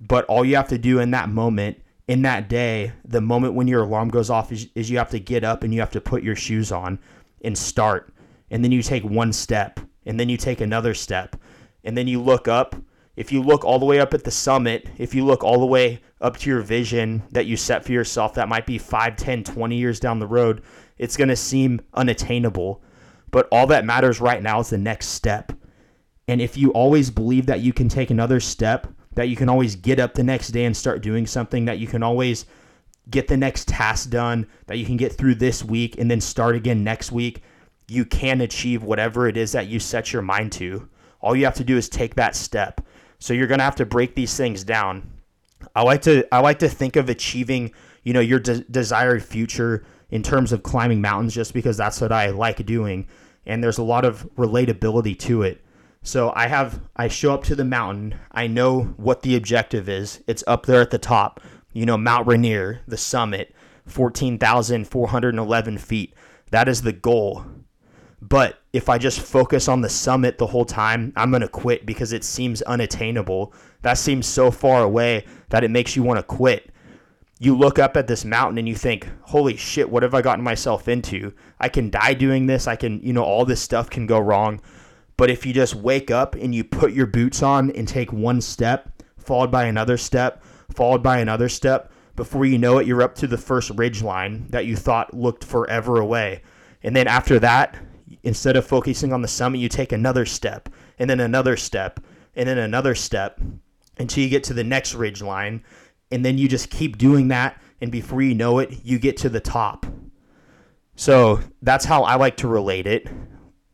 But 0.00 0.24
all 0.26 0.44
you 0.44 0.54
have 0.54 0.68
to 0.68 0.78
do 0.78 1.00
in 1.00 1.10
that 1.10 1.28
moment, 1.28 1.82
in 2.06 2.22
that 2.22 2.48
day, 2.48 2.92
the 3.04 3.20
moment 3.20 3.54
when 3.54 3.66
your 3.66 3.82
alarm 3.82 4.10
goes 4.10 4.30
off, 4.30 4.52
is, 4.52 4.68
is 4.76 4.88
you 4.88 4.98
have 4.98 5.10
to 5.10 5.18
get 5.18 5.42
up 5.42 5.64
and 5.64 5.74
you 5.74 5.80
have 5.80 5.90
to 5.90 6.00
put 6.00 6.22
your 6.22 6.36
shoes 6.36 6.70
on 6.70 7.00
and 7.42 7.58
start. 7.58 8.14
And 8.52 8.62
then 8.62 8.70
you 8.70 8.82
take 8.82 9.02
one 9.02 9.32
step, 9.32 9.80
and 10.04 10.20
then 10.20 10.28
you 10.28 10.36
take 10.36 10.60
another 10.60 10.94
step, 10.94 11.34
and 11.82 11.98
then 11.98 12.06
you 12.06 12.22
look 12.22 12.46
up 12.46 12.76
if 13.16 13.32
you 13.32 13.42
look 13.42 13.64
all 13.64 13.78
the 13.78 13.86
way 13.86 13.98
up 13.98 14.12
at 14.12 14.24
the 14.24 14.30
summit, 14.30 14.88
if 14.98 15.14
you 15.14 15.24
look 15.24 15.42
all 15.42 15.58
the 15.58 15.66
way 15.66 16.02
up 16.20 16.36
to 16.36 16.50
your 16.50 16.60
vision 16.60 17.22
that 17.32 17.46
you 17.46 17.56
set 17.56 17.84
for 17.84 17.92
yourself, 17.92 18.34
that 18.34 18.48
might 18.48 18.66
be 18.66 18.76
5, 18.76 19.16
10, 19.16 19.42
20 19.42 19.76
years 19.76 19.98
down 19.98 20.18
the 20.18 20.26
road, 20.26 20.62
it's 20.98 21.16
going 21.16 21.28
to 21.28 21.36
seem 21.36 21.80
unattainable. 21.94 22.82
But 23.30 23.48
all 23.50 23.66
that 23.68 23.86
matters 23.86 24.20
right 24.20 24.42
now 24.42 24.60
is 24.60 24.70
the 24.70 24.78
next 24.78 25.08
step. 25.08 25.52
And 26.28 26.40
if 26.40 26.56
you 26.56 26.70
always 26.72 27.10
believe 27.10 27.46
that 27.46 27.60
you 27.60 27.72
can 27.72 27.88
take 27.88 28.10
another 28.10 28.40
step, 28.40 28.88
that 29.14 29.28
you 29.28 29.36
can 29.36 29.48
always 29.48 29.76
get 29.76 30.00
up 30.00 30.14
the 30.14 30.24
next 30.24 30.48
day 30.48 30.64
and 30.64 30.76
start 30.76 31.02
doing 31.02 31.26
something, 31.26 31.64
that 31.66 31.78
you 31.78 31.86
can 31.86 32.02
always 32.02 32.46
get 33.08 33.28
the 33.28 33.36
next 33.36 33.68
task 33.68 34.10
done, 34.10 34.46
that 34.66 34.78
you 34.78 34.84
can 34.84 34.96
get 34.96 35.12
through 35.12 35.36
this 35.36 35.64
week 35.64 35.96
and 35.98 36.10
then 36.10 36.20
start 36.20 36.56
again 36.56 36.82
next 36.82 37.12
week, 37.12 37.42
you 37.88 38.04
can 38.04 38.40
achieve 38.40 38.82
whatever 38.82 39.28
it 39.28 39.36
is 39.36 39.52
that 39.52 39.68
you 39.68 39.78
set 39.78 40.12
your 40.12 40.22
mind 40.22 40.50
to. 40.52 40.88
All 41.20 41.36
you 41.36 41.44
have 41.44 41.54
to 41.54 41.64
do 41.64 41.76
is 41.76 41.88
take 41.88 42.16
that 42.16 42.34
step. 42.34 42.80
So 43.18 43.32
you're 43.32 43.46
going 43.46 43.58
to 43.58 43.64
have 43.64 43.76
to 43.76 43.86
break 43.86 44.14
these 44.14 44.36
things 44.36 44.64
down. 44.64 45.10
I 45.74 45.82
like 45.82 46.02
to 46.02 46.26
I 46.34 46.40
like 46.40 46.58
to 46.58 46.68
think 46.68 46.96
of 46.96 47.08
achieving, 47.08 47.72
you 48.02 48.12
know, 48.12 48.20
your 48.20 48.40
de- 48.40 48.60
desired 48.64 49.24
future 49.24 49.84
in 50.10 50.22
terms 50.22 50.52
of 50.52 50.62
climbing 50.62 51.00
mountains 51.00 51.34
just 51.34 51.54
because 51.54 51.76
that's 51.76 52.00
what 52.00 52.12
I 52.12 52.30
like 52.30 52.64
doing 52.66 53.06
and 53.46 53.62
there's 53.62 53.78
a 53.78 53.82
lot 53.82 54.04
of 54.04 54.28
relatability 54.36 55.18
to 55.20 55.42
it. 55.42 55.64
So 56.06 56.32
I 56.36 56.46
have 56.46 56.80
I 56.94 57.08
show 57.08 57.34
up 57.34 57.42
to 57.44 57.56
the 57.56 57.64
mountain, 57.64 58.14
I 58.30 58.46
know 58.46 58.94
what 58.96 59.22
the 59.22 59.34
objective 59.34 59.88
is. 59.88 60.22
It's 60.28 60.44
up 60.46 60.64
there 60.64 60.80
at 60.80 60.90
the 60.90 60.98
top. 60.98 61.40
You 61.72 61.84
know, 61.84 61.98
Mount 61.98 62.28
Rainier, 62.28 62.80
the 62.86 62.96
summit, 62.96 63.52
14,411 63.86 65.78
feet. 65.78 66.14
That 66.52 66.68
is 66.68 66.82
the 66.82 66.92
goal. 66.92 67.44
But 68.22 68.60
if 68.72 68.88
I 68.88 68.98
just 68.98 69.20
focus 69.20 69.66
on 69.66 69.80
the 69.80 69.88
summit 69.88 70.38
the 70.38 70.46
whole 70.46 70.64
time, 70.64 71.12
I'm 71.16 71.30
going 71.30 71.42
to 71.42 71.48
quit 71.48 71.84
because 71.84 72.12
it 72.12 72.22
seems 72.22 72.62
unattainable. 72.62 73.52
That 73.82 73.98
seems 73.98 74.28
so 74.28 74.52
far 74.52 74.84
away 74.84 75.26
that 75.48 75.64
it 75.64 75.72
makes 75.72 75.96
you 75.96 76.04
want 76.04 76.20
to 76.20 76.22
quit. 76.22 76.70
You 77.40 77.58
look 77.58 77.80
up 77.80 77.96
at 77.96 78.06
this 78.06 78.24
mountain 78.24 78.58
and 78.58 78.68
you 78.68 78.76
think, 78.76 79.08
holy 79.22 79.56
shit, 79.56 79.90
what 79.90 80.04
have 80.04 80.14
I 80.14 80.22
gotten 80.22 80.44
myself 80.44 80.86
into? 80.86 81.32
I 81.58 81.68
can 81.68 81.90
die 81.90 82.14
doing 82.14 82.46
this. 82.46 82.68
I 82.68 82.76
can, 82.76 83.00
you 83.00 83.12
know, 83.12 83.24
all 83.24 83.44
this 83.44 83.60
stuff 83.60 83.90
can 83.90 84.06
go 84.06 84.20
wrong. 84.20 84.60
But 85.16 85.30
if 85.30 85.46
you 85.46 85.52
just 85.52 85.74
wake 85.74 86.10
up 86.10 86.34
and 86.34 86.54
you 86.54 86.64
put 86.64 86.92
your 86.92 87.06
boots 87.06 87.42
on 87.42 87.70
and 87.70 87.88
take 87.88 88.12
one 88.12 88.40
step, 88.40 89.02
followed 89.16 89.50
by 89.50 89.64
another 89.64 89.96
step, 89.96 90.42
followed 90.74 91.02
by 91.02 91.18
another 91.18 91.48
step, 91.48 91.90
before 92.16 92.46
you 92.46 92.58
know 92.58 92.78
it, 92.78 92.86
you're 92.86 93.02
up 93.02 93.14
to 93.16 93.26
the 93.26 93.38
first 93.38 93.70
ridge 93.70 94.02
line 94.02 94.46
that 94.50 94.66
you 94.66 94.76
thought 94.76 95.14
looked 95.14 95.44
forever 95.44 96.00
away. 96.00 96.42
And 96.82 96.94
then 96.94 97.08
after 97.08 97.38
that, 97.40 97.76
instead 98.22 98.56
of 98.56 98.66
focusing 98.66 99.12
on 99.12 99.22
the 99.22 99.28
summit, 99.28 99.58
you 99.58 99.68
take 99.68 99.92
another 99.92 100.24
step 100.24 100.68
and 100.98 101.08
then 101.08 101.20
another 101.20 101.56
step 101.56 102.00
and 102.34 102.48
then 102.48 102.58
another 102.58 102.94
step 102.94 103.40
until 103.98 104.22
you 104.22 104.30
get 104.30 104.44
to 104.44 104.54
the 104.54 104.64
next 104.64 104.94
ridge 104.94 105.22
line. 105.22 105.62
and 106.10 106.24
then 106.24 106.38
you 106.38 106.48
just 106.48 106.70
keep 106.70 106.98
doing 106.98 107.28
that 107.28 107.60
and 107.80 107.90
before 107.90 108.22
you 108.22 108.34
know 108.34 108.58
it 108.58 108.84
you 108.84 108.98
get 108.98 109.16
to 109.16 109.28
the 109.28 109.40
top 109.40 109.86
so 110.94 111.40
that's 111.62 111.84
how 111.84 112.04
i 112.04 112.14
like 112.14 112.36
to 112.36 112.46
relate 112.46 112.86
it 112.86 113.08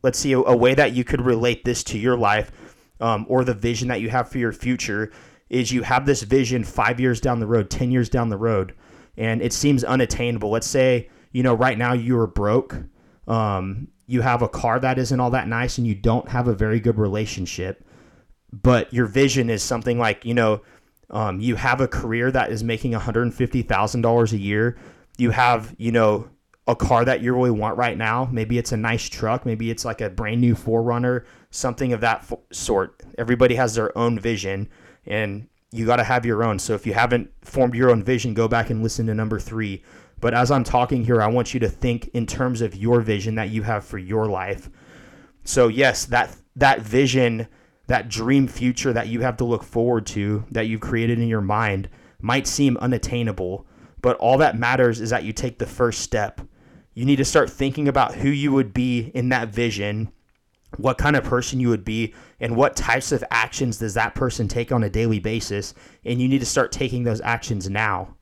let's 0.03 0.19
see 0.19 0.33
a, 0.33 0.39
a 0.39 0.55
way 0.55 0.73
that 0.73 0.93
you 0.93 1.03
could 1.03 1.21
relate 1.21 1.65
this 1.65 1.83
to 1.85 1.97
your 1.97 2.17
life 2.17 2.51
um, 3.01 3.25
or 3.27 3.43
the 3.43 3.53
vision 3.53 3.87
that 3.87 4.01
you 4.01 4.09
have 4.09 4.29
for 4.29 4.37
your 4.37 4.51
future 4.51 5.11
is 5.49 5.71
you 5.71 5.81
have 5.83 6.05
this 6.05 6.23
vision 6.23 6.63
five 6.63 6.99
years 6.99 7.19
down 7.19 7.39
the 7.39 7.47
road 7.47 7.69
10 7.69 7.91
years 7.91 8.09
down 8.09 8.29
the 8.29 8.37
road 8.37 8.75
and 9.17 9.41
it 9.41 9.53
seems 9.53 9.83
unattainable. 9.83 10.49
Let's 10.49 10.67
say 10.67 11.09
you 11.31 11.43
know 11.43 11.53
right 11.53 11.77
now 11.77 11.93
you 11.93 12.17
are 12.19 12.27
broke 12.27 12.75
um, 13.27 13.87
you 14.05 14.21
have 14.21 14.41
a 14.41 14.49
car 14.49 14.79
that 14.79 14.99
isn't 14.99 15.19
all 15.19 15.31
that 15.31 15.47
nice 15.47 15.77
and 15.77 15.87
you 15.87 15.95
don't 15.95 16.29
have 16.29 16.47
a 16.47 16.53
very 16.53 16.79
good 16.79 16.97
relationship 16.97 17.83
but 18.51 18.93
your 18.93 19.07
vision 19.07 19.49
is 19.49 19.63
something 19.63 19.97
like 19.97 20.25
you 20.25 20.33
know 20.33 20.61
um, 21.09 21.39
you 21.39 21.55
have 21.55 21.79
a 21.79 21.87
career 21.87 22.31
that 22.31 22.51
is 22.51 22.63
making 22.63 22.93
$150000 22.93 24.31
a 24.31 24.37
year. 24.37 24.77
You 25.17 25.29
have 25.31 25.75
you 25.77 25.91
know 25.91 26.29
a 26.67 26.75
car 26.75 27.03
that 27.03 27.21
you 27.21 27.33
really 27.33 27.51
want 27.51 27.77
right 27.77 27.97
now. 27.97 28.29
Maybe 28.31 28.57
it's 28.57 28.71
a 28.71 28.77
nice 28.77 29.09
truck. 29.09 29.45
Maybe 29.45 29.69
it's 29.69 29.83
like 29.83 30.01
a 30.01 30.09
brand 30.09 30.41
new 30.41 30.55
4Runner 30.55 31.25
something 31.53 31.93
of 31.93 32.01
that 32.01 32.27
sort. 32.51 33.03
Everybody 33.17 33.55
has 33.55 33.75
their 33.75 33.95
own 33.97 34.17
vision 34.17 34.69
and 35.05 35.47
you 35.71 35.85
got 35.85 35.97
to 35.97 36.03
have 36.03 36.25
your 36.25 36.43
own. 36.43 36.57
So 36.59 36.73
if 36.73 36.85
you 36.85 36.93
haven't 36.93 37.31
formed 37.41 37.75
your 37.75 37.91
own 37.91 38.03
vision 38.03 38.33
go 38.33 38.47
back 38.47 38.69
and 38.69 38.81
listen 38.81 39.05
to 39.07 39.13
number 39.13 39.39
three. 39.39 39.83
But 40.19 40.33
as 40.33 40.51
i'm 40.51 40.63
talking 40.63 41.03
here 41.03 41.21
i 41.21 41.27
want 41.27 41.53
you 41.53 41.59
to 41.59 41.69
think 41.69 42.09
in 42.13 42.25
terms 42.25 42.61
of 42.61 42.75
your 42.75 43.01
vision 43.01 43.35
that 43.35 43.49
you 43.49 43.63
have 43.63 43.85
for 43.85 43.97
your 43.97 44.27
life. 44.27 44.69
So 45.43 45.67
yes 45.67 46.05
that 46.05 46.35
that 46.55 46.81
vision 46.81 47.47
that 47.87 48.09
dream 48.09 48.47
future 48.47 48.93
that 48.93 49.07
you 49.07 49.21
have 49.21 49.37
to 49.37 49.43
look 49.43 49.63
forward 49.63 50.05
to 50.07 50.45
that 50.51 50.67
you've 50.67 50.81
created 50.81 51.19
in 51.19 51.27
your 51.27 51.41
mind 51.41 51.89
might 52.21 52.47
seem 52.47 52.77
unattainable, 52.77 53.67
but 54.01 54.15
all 54.17 54.37
that 54.37 54.57
matters 54.57 55.01
is 55.01 55.09
that 55.09 55.25
you 55.25 55.33
take 55.33 55.59
the 55.59 55.65
first 55.65 55.99
step. 55.99 56.39
You 56.93 57.05
need 57.05 57.17
to 57.17 57.25
start 57.25 57.49
thinking 57.49 57.87
about 57.87 58.15
who 58.15 58.29
you 58.29 58.51
would 58.51 58.73
be 58.73 59.11
in 59.13 59.29
that 59.29 59.49
vision, 59.49 60.11
what 60.77 60.97
kind 60.97 61.15
of 61.15 61.23
person 61.23 61.59
you 61.59 61.69
would 61.69 61.85
be, 61.85 62.13
and 62.39 62.55
what 62.55 62.75
types 62.75 63.11
of 63.11 63.23
actions 63.31 63.77
does 63.77 63.93
that 63.95 64.15
person 64.15 64.47
take 64.47 64.71
on 64.71 64.83
a 64.83 64.89
daily 64.89 65.19
basis. 65.19 65.73
And 66.05 66.21
you 66.21 66.27
need 66.27 66.39
to 66.39 66.45
start 66.45 66.71
taking 66.71 67.03
those 67.03 67.21
actions 67.21 67.69
now. 67.69 68.15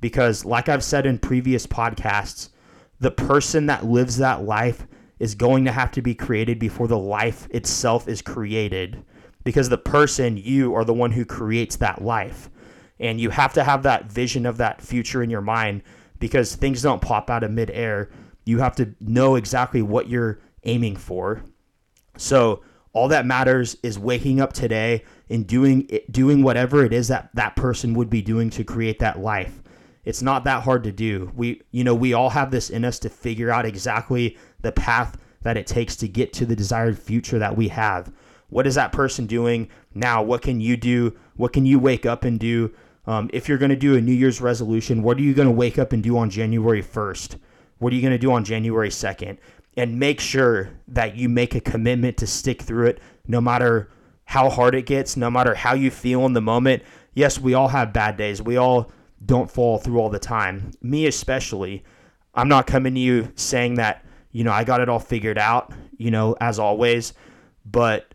Because, 0.00 0.44
like 0.44 0.68
I've 0.68 0.84
said 0.84 1.06
in 1.06 1.18
previous 1.18 1.66
podcasts, 1.66 2.50
the 2.98 3.10
person 3.10 3.66
that 3.66 3.84
lives 3.84 4.16
that 4.18 4.44
life 4.44 4.86
is 5.18 5.34
going 5.34 5.64
to 5.64 5.72
have 5.72 5.92
to 5.92 6.02
be 6.02 6.14
created 6.14 6.58
before 6.58 6.88
the 6.88 6.98
life 6.98 7.48
itself 7.50 8.08
is 8.08 8.22
created 8.22 9.04
because 9.44 9.68
the 9.68 9.78
person, 9.78 10.36
you, 10.36 10.74
are 10.74 10.84
the 10.84 10.94
one 10.94 11.12
who 11.12 11.24
creates 11.24 11.76
that 11.76 12.02
life. 12.02 12.50
And 13.00 13.20
you 13.20 13.30
have 13.30 13.52
to 13.54 13.64
have 13.64 13.82
that 13.82 14.10
vision 14.10 14.46
of 14.46 14.58
that 14.58 14.80
future 14.80 15.22
in 15.22 15.30
your 15.30 15.40
mind 15.40 15.82
because 16.22 16.54
things 16.54 16.82
don't 16.82 17.02
pop 17.02 17.28
out 17.28 17.42
of 17.42 17.50
midair. 17.50 18.08
You 18.44 18.60
have 18.60 18.76
to 18.76 18.94
know 19.00 19.34
exactly 19.34 19.82
what 19.82 20.08
you're 20.08 20.38
aiming 20.62 20.94
for. 20.94 21.42
So, 22.16 22.62
all 22.92 23.08
that 23.08 23.26
matters 23.26 23.76
is 23.82 23.98
waking 23.98 24.40
up 24.40 24.52
today 24.52 25.02
and 25.28 25.44
doing 25.44 25.88
doing 26.12 26.44
whatever 26.44 26.84
it 26.84 26.92
is 26.92 27.08
that 27.08 27.30
that 27.34 27.56
person 27.56 27.94
would 27.94 28.08
be 28.08 28.22
doing 28.22 28.50
to 28.50 28.62
create 28.62 29.00
that 29.00 29.18
life. 29.18 29.62
It's 30.04 30.22
not 30.22 30.44
that 30.44 30.62
hard 30.62 30.84
to 30.84 30.92
do. 30.92 31.32
We 31.34 31.62
you 31.72 31.82
know, 31.82 31.94
we 31.94 32.12
all 32.12 32.30
have 32.30 32.52
this 32.52 32.70
in 32.70 32.84
us 32.84 33.00
to 33.00 33.08
figure 33.08 33.50
out 33.50 33.66
exactly 33.66 34.38
the 34.60 34.70
path 34.70 35.18
that 35.42 35.56
it 35.56 35.66
takes 35.66 35.96
to 35.96 36.08
get 36.08 36.32
to 36.34 36.46
the 36.46 36.54
desired 36.54 37.00
future 37.00 37.40
that 37.40 37.56
we 37.56 37.66
have. 37.68 38.12
What 38.48 38.68
is 38.68 38.76
that 38.76 38.92
person 38.92 39.26
doing 39.26 39.68
now? 39.92 40.22
What 40.22 40.42
can 40.42 40.60
you 40.60 40.76
do? 40.76 41.16
What 41.34 41.52
can 41.52 41.66
you 41.66 41.80
wake 41.80 42.06
up 42.06 42.22
and 42.22 42.38
do? 42.38 42.72
Um, 43.06 43.30
if 43.32 43.48
you're 43.48 43.58
going 43.58 43.70
to 43.70 43.76
do 43.76 43.96
a 43.96 44.00
New 44.00 44.12
Year's 44.12 44.40
resolution, 44.40 45.02
what 45.02 45.18
are 45.18 45.22
you 45.22 45.34
going 45.34 45.48
to 45.48 45.54
wake 45.54 45.78
up 45.78 45.92
and 45.92 46.02
do 46.02 46.16
on 46.16 46.30
January 46.30 46.82
1st? 46.82 47.38
What 47.78 47.92
are 47.92 47.96
you 47.96 48.02
going 48.02 48.12
to 48.12 48.18
do 48.18 48.32
on 48.32 48.44
January 48.44 48.90
2nd? 48.90 49.38
And 49.76 49.98
make 49.98 50.20
sure 50.20 50.70
that 50.88 51.16
you 51.16 51.28
make 51.28 51.54
a 51.54 51.60
commitment 51.60 52.16
to 52.18 52.26
stick 52.26 52.62
through 52.62 52.86
it 52.88 53.00
no 53.26 53.40
matter 53.40 53.90
how 54.26 54.50
hard 54.50 54.74
it 54.74 54.86
gets, 54.86 55.16
no 55.16 55.30
matter 55.30 55.54
how 55.54 55.74
you 55.74 55.90
feel 55.90 56.26
in 56.26 56.32
the 56.32 56.40
moment. 56.40 56.82
Yes, 57.14 57.38
we 57.38 57.54
all 57.54 57.68
have 57.68 57.92
bad 57.92 58.16
days. 58.16 58.40
We 58.40 58.56
all 58.56 58.92
don't 59.24 59.50
fall 59.50 59.78
through 59.78 59.98
all 59.98 60.10
the 60.10 60.18
time. 60.18 60.72
Me 60.80 61.06
especially. 61.06 61.84
I'm 62.34 62.48
not 62.48 62.66
coming 62.66 62.94
to 62.94 63.00
you 63.00 63.32
saying 63.34 63.74
that 63.74 64.04
you 64.32 64.44
know, 64.44 64.52
I 64.52 64.64
got 64.64 64.80
it 64.80 64.88
all 64.88 64.98
figured 64.98 65.38
out, 65.38 65.72
you 65.98 66.10
know, 66.10 66.34
as 66.40 66.58
always. 66.58 67.12
But 67.64 68.11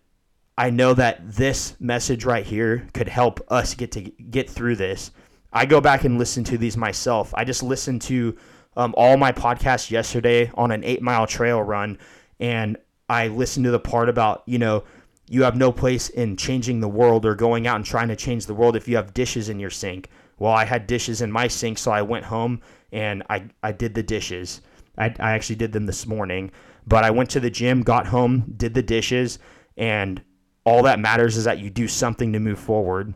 I 0.57 0.71
know 0.71 0.95
that 0.95 1.19
this 1.23 1.75
message 1.79 2.25
right 2.25 2.45
here 2.45 2.87
could 2.93 3.07
help 3.07 3.39
us 3.51 3.75
get 3.75 3.91
to 3.91 4.01
get 4.01 4.49
through 4.49 4.77
this. 4.77 5.11
I 5.53 5.65
go 5.65 5.79
back 5.79 6.03
and 6.03 6.17
listen 6.17 6.43
to 6.45 6.57
these 6.57 6.75
myself. 6.75 7.31
I 7.35 7.43
just 7.43 7.61
listened 7.61 8.01
to 8.03 8.35
um, 8.75 8.93
all 8.97 9.17
my 9.17 9.31
podcasts 9.31 9.91
yesterday 9.91 10.51
on 10.55 10.71
an 10.71 10.83
eight 10.83 11.01
mile 11.01 11.27
trail 11.27 11.61
run, 11.61 11.99
and 12.39 12.77
I 13.07 13.27
listened 13.27 13.65
to 13.65 13.71
the 13.71 13.79
part 13.79 14.09
about, 14.09 14.43
you 14.45 14.57
know, 14.57 14.83
you 15.29 15.43
have 15.43 15.55
no 15.55 15.71
place 15.71 16.09
in 16.09 16.37
changing 16.37 16.79
the 16.79 16.87
world 16.87 17.25
or 17.25 17.35
going 17.35 17.67
out 17.67 17.75
and 17.75 17.85
trying 17.85 18.07
to 18.07 18.15
change 18.15 18.45
the 18.45 18.53
world 18.53 18.75
if 18.75 18.87
you 18.87 18.95
have 18.95 19.13
dishes 19.13 19.49
in 19.49 19.59
your 19.59 19.69
sink. 19.69 20.09
Well, 20.39 20.53
I 20.53 20.65
had 20.65 20.87
dishes 20.87 21.21
in 21.21 21.31
my 21.31 21.47
sink, 21.47 21.77
so 21.77 21.91
I 21.91 22.01
went 22.01 22.25
home 22.25 22.61
and 22.91 23.23
I, 23.29 23.45
I 23.61 23.73
did 23.73 23.93
the 23.93 24.03
dishes. 24.03 24.61
I, 24.97 25.13
I 25.19 25.31
actually 25.33 25.57
did 25.57 25.71
them 25.73 25.85
this 25.85 26.07
morning, 26.07 26.51
but 26.87 27.03
I 27.03 27.11
went 27.11 27.29
to 27.31 27.39
the 27.39 27.49
gym, 27.49 27.81
got 27.81 28.07
home, 28.07 28.53
did 28.57 28.73
the 28.73 28.81
dishes, 28.81 29.39
and 29.75 30.21
all 30.67 30.83
that 30.83 31.00
matters 31.00 31.38
is 31.38 31.45
that 31.45 31.59
you 31.59 31.69
do 31.69 31.88
something 31.88 32.33
to 32.33 32.41
move 32.41 32.59
forward. 32.59 33.13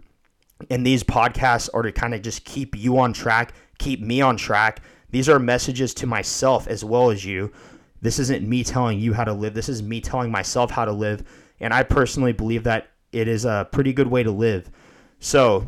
And 0.69 0.85
these 0.85 1.03
podcasts 1.03 1.69
are 1.73 1.81
to 1.81 1.91
kind 1.91 2.13
of 2.13 2.21
just 2.21 2.45
keep 2.45 2.77
you 2.77 2.97
on 2.97 3.11
track, 3.11 3.53
keep 3.77 3.99
me 3.99 4.21
on 4.21 4.37
track. 4.37 4.81
These 5.09 5.27
are 5.27 5.37
messages 5.37 5.93
to 5.95 6.07
myself 6.07 6.65
as 6.69 6.85
well 6.85 7.11
as 7.11 7.25
you. 7.25 7.51
This 8.01 8.19
isn't 8.19 8.47
me 8.47 8.63
telling 8.63 9.01
you 9.01 9.11
how 9.11 9.25
to 9.25 9.33
live. 9.33 9.53
This 9.53 9.67
is 9.67 9.83
me 9.83 9.99
telling 9.99 10.31
myself 10.31 10.71
how 10.71 10.85
to 10.85 10.93
live. 10.93 11.27
And 11.59 11.73
I 11.73 11.83
personally 11.83 12.31
believe 12.31 12.63
that 12.63 12.91
it 13.11 13.27
is 13.27 13.43
a 13.43 13.67
pretty 13.69 13.91
good 13.91 14.07
way 14.07 14.23
to 14.23 14.31
live. 14.31 14.71
So 15.19 15.67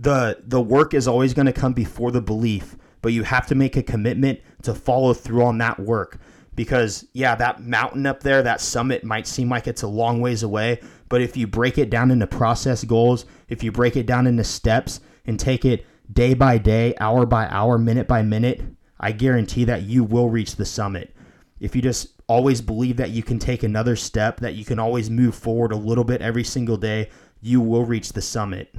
the 0.00 0.42
the 0.44 0.60
work 0.60 0.94
is 0.94 1.06
always 1.06 1.32
going 1.32 1.46
to 1.46 1.52
come 1.52 1.74
before 1.74 2.10
the 2.10 2.20
belief 2.20 2.76
but 3.02 3.12
you 3.12 3.24
have 3.24 3.46
to 3.48 3.54
make 3.54 3.76
a 3.76 3.82
commitment 3.82 4.40
to 4.62 4.74
follow 4.74 5.12
through 5.12 5.44
on 5.44 5.58
that 5.58 5.78
work 5.78 6.18
because 6.54 7.06
yeah 7.12 7.34
that 7.34 7.62
mountain 7.62 8.06
up 8.06 8.22
there 8.22 8.42
that 8.42 8.60
summit 8.60 9.04
might 9.04 9.26
seem 9.26 9.48
like 9.48 9.66
it's 9.66 9.82
a 9.82 9.88
long 9.88 10.20
ways 10.20 10.42
away 10.42 10.80
but 11.08 11.20
if 11.20 11.36
you 11.36 11.46
break 11.46 11.78
it 11.78 11.90
down 11.90 12.10
into 12.10 12.26
process 12.26 12.84
goals 12.84 13.24
if 13.48 13.62
you 13.62 13.72
break 13.72 13.96
it 13.96 14.06
down 14.06 14.26
into 14.26 14.44
steps 14.44 15.00
and 15.26 15.38
take 15.38 15.64
it 15.64 15.86
day 16.12 16.34
by 16.34 16.58
day 16.58 16.94
hour 17.00 17.24
by 17.24 17.46
hour 17.48 17.78
minute 17.78 18.06
by 18.06 18.22
minute 18.22 18.62
i 19.00 19.12
guarantee 19.12 19.64
that 19.64 19.82
you 19.82 20.04
will 20.04 20.28
reach 20.30 20.56
the 20.56 20.64
summit. 20.64 21.14
If 21.60 21.76
you 21.76 21.82
just 21.82 22.20
always 22.28 22.60
believe 22.60 22.96
that 22.96 23.10
you 23.10 23.22
can 23.22 23.38
take 23.38 23.62
another 23.62 23.94
step 23.94 24.40
that 24.40 24.54
you 24.54 24.64
can 24.64 24.78
always 24.78 25.10
move 25.10 25.34
forward 25.34 25.70
a 25.70 25.76
little 25.76 26.02
bit 26.02 26.22
every 26.22 26.44
single 26.44 26.76
day 26.76 27.10
you 27.40 27.60
will 27.60 27.84
reach 27.84 28.12
the 28.12 28.22
summit. 28.22 28.74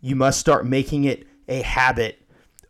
You 0.00 0.16
must 0.16 0.38
start 0.38 0.66
making 0.66 1.04
it 1.04 1.26
a 1.48 1.62
habit 1.62 2.20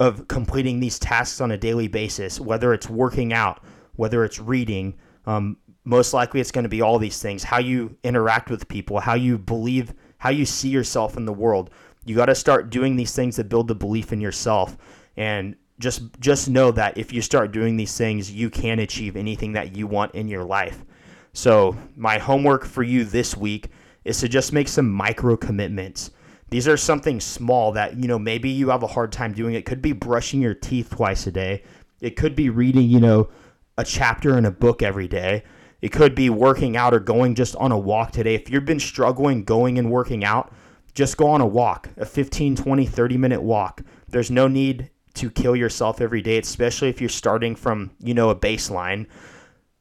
of 0.01 0.29
completing 0.29 0.81
these 0.81 0.99
tasks 0.99 1.41
on 1.41 1.51
a 1.51 1.59
daily 1.59 1.89
basis, 1.89 2.41
whether 2.41 2.73
it's 2.73 2.89
working 2.89 3.33
out, 3.33 3.63
whether 3.97 4.25
it's 4.25 4.39
reading. 4.39 4.95
Um, 5.27 5.57
most 5.85 6.15
likely, 6.15 6.41
it's 6.41 6.51
going 6.51 6.65
to 6.65 6.69
be 6.69 6.81
all 6.81 6.99
these 6.99 7.21
things 7.21 7.45
how 7.45 7.59
you 7.59 7.97
interact 8.03 8.51
with 8.51 8.69
people, 8.69 9.01
how 9.01 9.15
you 9.15 9.39
believe, 9.39 9.95
how 10.19 10.31
you 10.31 10.47
see 10.47 10.69
yourself 10.69 11.17
in 11.17 11.25
the 11.25 11.33
world. 11.33 11.71
You 12.05 12.17
got 12.17 12.27
to 12.27 12.35
start 12.35 12.71
doing 12.71 12.97
these 12.97 13.15
things 13.15 13.37
that 13.37 13.49
build 13.49 13.69
the 13.69 13.75
belief 13.75 14.13
in 14.13 14.21
yourself. 14.21 14.77
And 15.17 15.57
just 15.79 16.03
just 16.21 16.49
know 16.49 16.71
that 16.71 16.97
if 16.97 17.13
you 17.13 17.21
start 17.21 17.53
doing 17.53 17.77
these 17.77 17.97
things, 17.97 18.31
you 18.31 18.51
can 18.51 18.79
achieve 18.79 19.17
anything 19.17 19.53
that 19.53 19.77
you 19.77 19.87
want 19.87 20.15
in 20.15 20.29
your 20.29 20.45
life. 20.45 20.85
So, 21.33 21.77
my 21.97 22.19
homework 22.19 22.65
for 22.65 22.83
you 22.83 23.05
this 23.05 23.37
week 23.37 23.69
is 24.05 24.21
to 24.21 24.29
just 24.29 24.53
make 24.53 24.69
some 24.69 24.89
micro 24.89 25.37
commitments. 25.37 26.11
These 26.51 26.69
are 26.69 26.77
something 26.77 27.21
small 27.21 27.73
that, 27.73 27.97
you 27.97 28.07
know, 28.07 28.19
maybe 28.19 28.51
you 28.51 28.69
have 28.69 28.83
a 28.83 28.89
hard 28.89 29.13
time 29.13 29.33
doing. 29.33 29.55
It 29.55 29.65
could 29.65 29.83
be 29.83 29.93
brushing 29.93 30.41
your 30.41 30.55
teeth 30.55 30.91
twice 30.91 31.27
a 31.27 31.33
day. 31.33 31.63
It 32.01 32.17
could 32.17 32.37
be 32.37 32.51
reading, 32.51 32.89
you 32.89 33.01
know, 33.01 33.29
a 33.77 33.85
chapter 33.85 34.37
in 34.39 34.45
a 34.45 34.51
book 34.51 34.83
every 34.83 35.09
day. 35.09 35.43
It 35.81 35.93
could 35.93 36.15
be 36.15 36.31
working 36.31 36.77
out 36.77 36.95
or 36.95 37.01
going 37.01 37.35
just 37.35 37.57
on 37.57 37.73
a 37.73 37.79
walk 37.79 38.13
today. 38.13 38.35
If 38.35 38.51
you've 38.51 38.65
been 38.65 38.81
struggling 38.81 39.45
going 39.45 39.79
and 39.79 39.91
working 39.91 40.25
out, 40.25 40.53
just 40.95 41.17
go 41.17 41.29
on 41.29 41.41
a 41.41 41.47
walk, 41.47 41.91
a 41.97 42.07
15, 42.07 42.57
20, 42.57 42.87
30 42.87 43.17
minute 43.17 43.43
walk. 43.43 43.83
There's 44.09 44.31
no 44.31 44.47
need 44.49 44.91
to 45.15 45.31
kill 45.31 45.57
yourself 45.57 46.01
every 46.01 46.23
day, 46.23 46.39
especially 46.39 46.89
if 46.89 47.01
you're 47.01 47.11
starting 47.11 47.55
from, 47.57 47.91
you 48.01 48.15
know, 48.15 48.31
a 48.31 48.37
baseline 48.37 49.07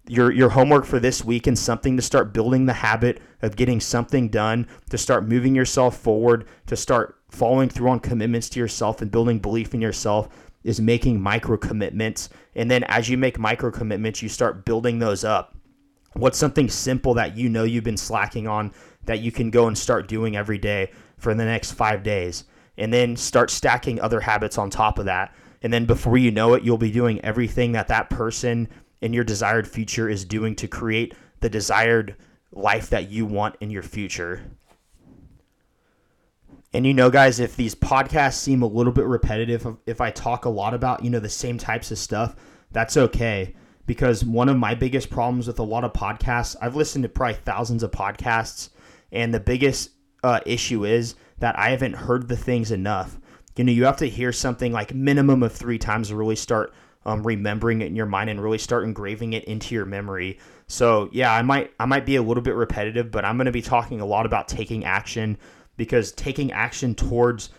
your 0.07 0.31
your 0.31 0.49
homework 0.49 0.85
for 0.85 0.99
this 0.99 1.23
week 1.23 1.47
and 1.47 1.57
something 1.57 1.95
to 1.95 2.01
start 2.01 2.33
building 2.33 2.65
the 2.65 2.73
habit 2.73 3.21
of 3.41 3.55
getting 3.55 3.79
something 3.79 4.29
done, 4.29 4.67
to 4.89 4.97
start 4.97 5.27
moving 5.27 5.55
yourself 5.55 5.97
forward, 5.97 6.47
to 6.67 6.75
start 6.75 7.17
following 7.29 7.69
through 7.69 7.89
on 7.89 7.99
commitments 7.99 8.49
to 8.49 8.59
yourself 8.59 9.01
and 9.01 9.11
building 9.11 9.39
belief 9.39 9.73
in 9.73 9.81
yourself 9.81 10.29
is 10.63 10.79
making 10.79 11.21
micro 11.21 11.57
commitments. 11.57 12.29
And 12.55 12.69
then 12.69 12.83
as 12.85 13.09
you 13.09 13.17
make 13.17 13.37
micro 13.37 13.71
commitments, 13.71 14.21
you 14.21 14.29
start 14.29 14.65
building 14.65 14.99
those 14.99 15.23
up. 15.23 15.57
What's 16.13 16.37
something 16.37 16.69
simple 16.69 17.13
that 17.15 17.35
you 17.35 17.49
know 17.49 17.63
you've 17.63 17.83
been 17.83 17.97
slacking 17.97 18.47
on 18.47 18.71
that 19.05 19.19
you 19.19 19.31
can 19.31 19.49
go 19.49 19.67
and 19.67 19.77
start 19.77 20.07
doing 20.07 20.37
every 20.37 20.57
day 20.57 20.91
for 21.17 21.33
the 21.33 21.43
next 21.43 21.71
5 21.71 22.03
days? 22.03 22.45
and 22.77 22.91
then 22.91 23.15
start 23.15 23.49
stacking 23.49 23.99
other 24.01 24.19
habits 24.19 24.57
on 24.57 24.69
top 24.69 24.99
of 24.99 25.05
that. 25.05 25.33
And 25.61 25.71
then 25.71 25.85
before 25.85 26.17
you 26.17 26.31
know 26.31 26.53
it, 26.55 26.63
you'll 26.63 26.77
be 26.77 26.91
doing 26.91 27.21
everything 27.21 27.71
that 27.73 27.87
that 27.87 28.09
person 28.09 28.67
in 29.03 29.11
your 29.11 29.25
desired 29.25 29.67
future 29.67 30.07
is 30.07 30.23
doing 30.23 30.55
to 30.55 30.67
create 30.67 31.13
the 31.41 31.49
desired 31.49 32.15
life 32.53 32.89
that 32.89 33.11
you 33.11 33.25
want 33.25 33.57
in 33.59 33.69
your 33.69 33.83
future. 33.83 34.41
And 36.71 36.87
you 36.87 36.93
know, 36.93 37.09
guys, 37.09 37.41
if 37.41 37.57
these 37.57 37.75
podcasts 37.75 38.35
seem 38.35 38.61
a 38.63 38.67
little 38.67 38.93
bit 38.93 39.05
repetitive, 39.05 39.67
if 39.85 39.99
I 39.99 40.09
talk 40.09 40.45
a 40.45 40.49
lot 40.49 40.73
about, 40.73 41.03
you 41.03 41.09
know, 41.09 41.19
the 41.19 41.27
same 41.27 41.57
types 41.57 41.91
of 41.91 41.99
stuff, 41.99 42.37
that's 42.71 42.95
okay. 42.95 43.53
Because 43.85 44.23
one 44.23 44.47
of 44.47 44.55
my 44.55 44.73
biggest 44.73 45.09
problems 45.09 45.47
with 45.47 45.59
a 45.59 45.63
lot 45.63 45.83
of 45.83 45.91
podcasts, 45.91 46.55
I've 46.61 46.77
listened 46.77 47.03
to 47.03 47.09
probably 47.09 47.35
thousands 47.35 47.83
of 47.83 47.91
podcasts, 47.91 48.69
and 49.11 49.33
the 49.33 49.39
biggest 49.41 49.91
uh, 50.23 50.39
issue 50.45 50.85
is 50.85 51.15
that 51.39 51.59
I 51.59 51.71
haven't 51.71 51.93
heard 51.93 52.29
the 52.29 52.37
things 52.37 52.71
enough. 52.71 53.19
You 53.57 53.65
know, 53.65 53.73
you 53.73 53.83
have 53.83 53.97
to 53.97 54.09
hear 54.09 54.31
something 54.31 54.71
like 54.71 54.95
minimum 54.95 55.43
of 55.43 55.51
three 55.51 55.77
times 55.77 56.07
to 56.07 56.15
really 56.15 56.37
start 56.37 56.73
um, 57.05 57.25
remembering 57.25 57.81
it 57.81 57.87
in 57.87 57.95
your 57.95 58.05
mind 58.05 58.29
and 58.29 58.41
really 58.41 58.57
start 58.57 58.83
engraving 58.83 59.33
it 59.33 59.43
into 59.45 59.75
your 59.75 59.85
memory. 59.85 60.39
So 60.67 61.09
yeah, 61.11 61.33
I 61.33 61.41
might 61.41 61.71
I 61.79 61.85
might 61.85 62.05
be 62.05 62.15
a 62.15 62.21
little 62.21 62.43
bit 62.43 62.55
repetitive, 62.55 63.11
but 63.11 63.25
I'm 63.25 63.37
going 63.37 63.45
to 63.45 63.51
be 63.51 63.61
talking 63.61 64.01
a 64.01 64.05
lot 64.05 64.25
about 64.25 64.47
taking 64.47 64.85
action 64.85 65.37
because 65.77 66.11
taking 66.11 66.51
action 66.51 66.95
towards, 66.95 67.49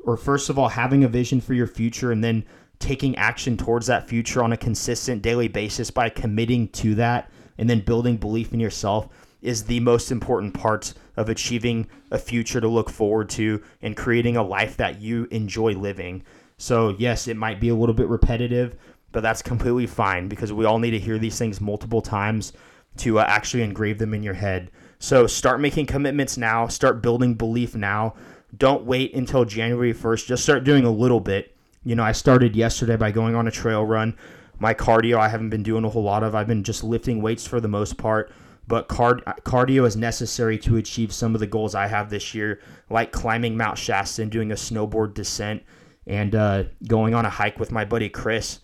or 0.00 0.16
first 0.16 0.50
of 0.50 0.58
all, 0.58 0.68
having 0.68 1.04
a 1.04 1.08
vision 1.08 1.40
for 1.40 1.54
your 1.54 1.66
future 1.66 2.12
and 2.12 2.22
then 2.22 2.44
taking 2.78 3.16
action 3.16 3.56
towards 3.56 3.86
that 3.86 4.08
future 4.08 4.42
on 4.42 4.52
a 4.52 4.56
consistent 4.56 5.22
daily 5.22 5.48
basis 5.48 5.90
by 5.90 6.08
committing 6.08 6.68
to 6.68 6.94
that 6.96 7.30
and 7.58 7.70
then 7.70 7.80
building 7.80 8.16
belief 8.16 8.52
in 8.52 8.60
yourself 8.60 9.08
is 9.40 9.64
the 9.64 9.80
most 9.80 10.10
important 10.10 10.54
part 10.54 10.94
of 11.16 11.28
achieving 11.28 11.86
a 12.10 12.18
future 12.18 12.60
to 12.60 12.68
look 12.68 12.88
forward 12.88 13.28
to 13.28 13.62
and 13.82 13.96
creating 13.96 14.36
a 14.36 14.42
life 14.42 14.76
that 14.76 15.00
you 15.00 15.26
enjoy 15.30 15.72
living. 15.72 16.22
So, 16.58 16.94
yes, 16.98 17.26
it 17.26 17.36
might 17.36 17.60
be 17.60 17.68
a 17.70 17.74
little 17.74 17.94
bit 17.94 18.08
repetitive, 18.08 18.76
but 19.12 19.22
that's 19.22 19.42
completely 19.42 19.86
fine 19.86 20.28
because 20.28 20.52
we 20.52 20.64
all 20.64 20.78
need 20.78 20.90
to 20.90 20.98
hear 20.98 21.18
these 21.18 21.38
things 21.38 21.60
multiple 21.60 22.02
times 22.02 22.52
to 22.96 23.18
uh, 23.18 23.24
actually 23.26 23.62
engrave 23.62 23.98
them 23.98 24.14
in 24.14 24.22
your 24.22 24.34
head. 24.34 24.70
So 24.98 25.26
start 25.26 25.60
making 25.60 25.86
commitments 25.86 26.36
now, 26.36 26.66
start 26.68 27.02
building 27.02 27.34
belief 27.34 27.74
now. 27.74 28.14
Don't 28.56 28.84
wait 28.84 29.14
until 29.14 29.44
January 29.44 29.94
1st. 29.94 30.26
Just 30.26 30.42
start 30.42 30.64
doing 30.64 30.84
a 30.84 30.90
little 30.90 31.20
bit. 31.20 31.56
You 31.84 31.94
know, 31.94 32.02
I 32.02 32.12
started 32.12 32.54
yesterday 32.54 32.96
by 32.96 33.10
going 33.10 33.34
on 33.34 33.48
a 33.48 33.50
trail 33.50 33.84
run. 33.84 34.16
My 34.58 34.74
cardio, 34.74 35.18
I 35.18 35.28
haven't 35.28 35.50
been 35.50 35.62
doing 35.62 35.84
a 35.84 35.88
whole 35.88 36.04
lot 36.04 36.22
of. 36.22 36.34
I've 36.34 36.46
been 36.46 36.62
just 36.62 36.84
lifting 36.84 37.20
weights 37.20 37.46
for 37.46 37.60
the 37.60 37.68
most 37.68 37.96
part, 37.96 38.30
but 38.68 38.86
card- 38.86 39.24
cardio 39.42 39.86
is 39.86 39.96
necessary 39.96 40.56
to 40.58 40.76
achieve 40.76 41.12
some 41.12 41.34
of 41.34 41.40
the 41.40 41.46
goals 41.46 41.74
I 41.74 41.88
have 41.88 42.10
this 42.10 42.34
year, 42.34 42.60
like 42.88 43.10
climbing 43.10 43.56
Mount 43.56 43.78
Shasta 43.78 44.22
and 44.22 44.30
doing 44.30 44.52
a 44.52 44.54
snowboard 44.54 45.14
descent 45.14 45.64
and 46.06 46.34
uh, 46.34 46.64
going 46.86 47.14
on 47.14 47.24
a 47.24 47.30
hike 47.30 47.58
with 47.58 47.72
my 47.72 47.84
buddy 47.84 48.08
Chris 48.08 48.60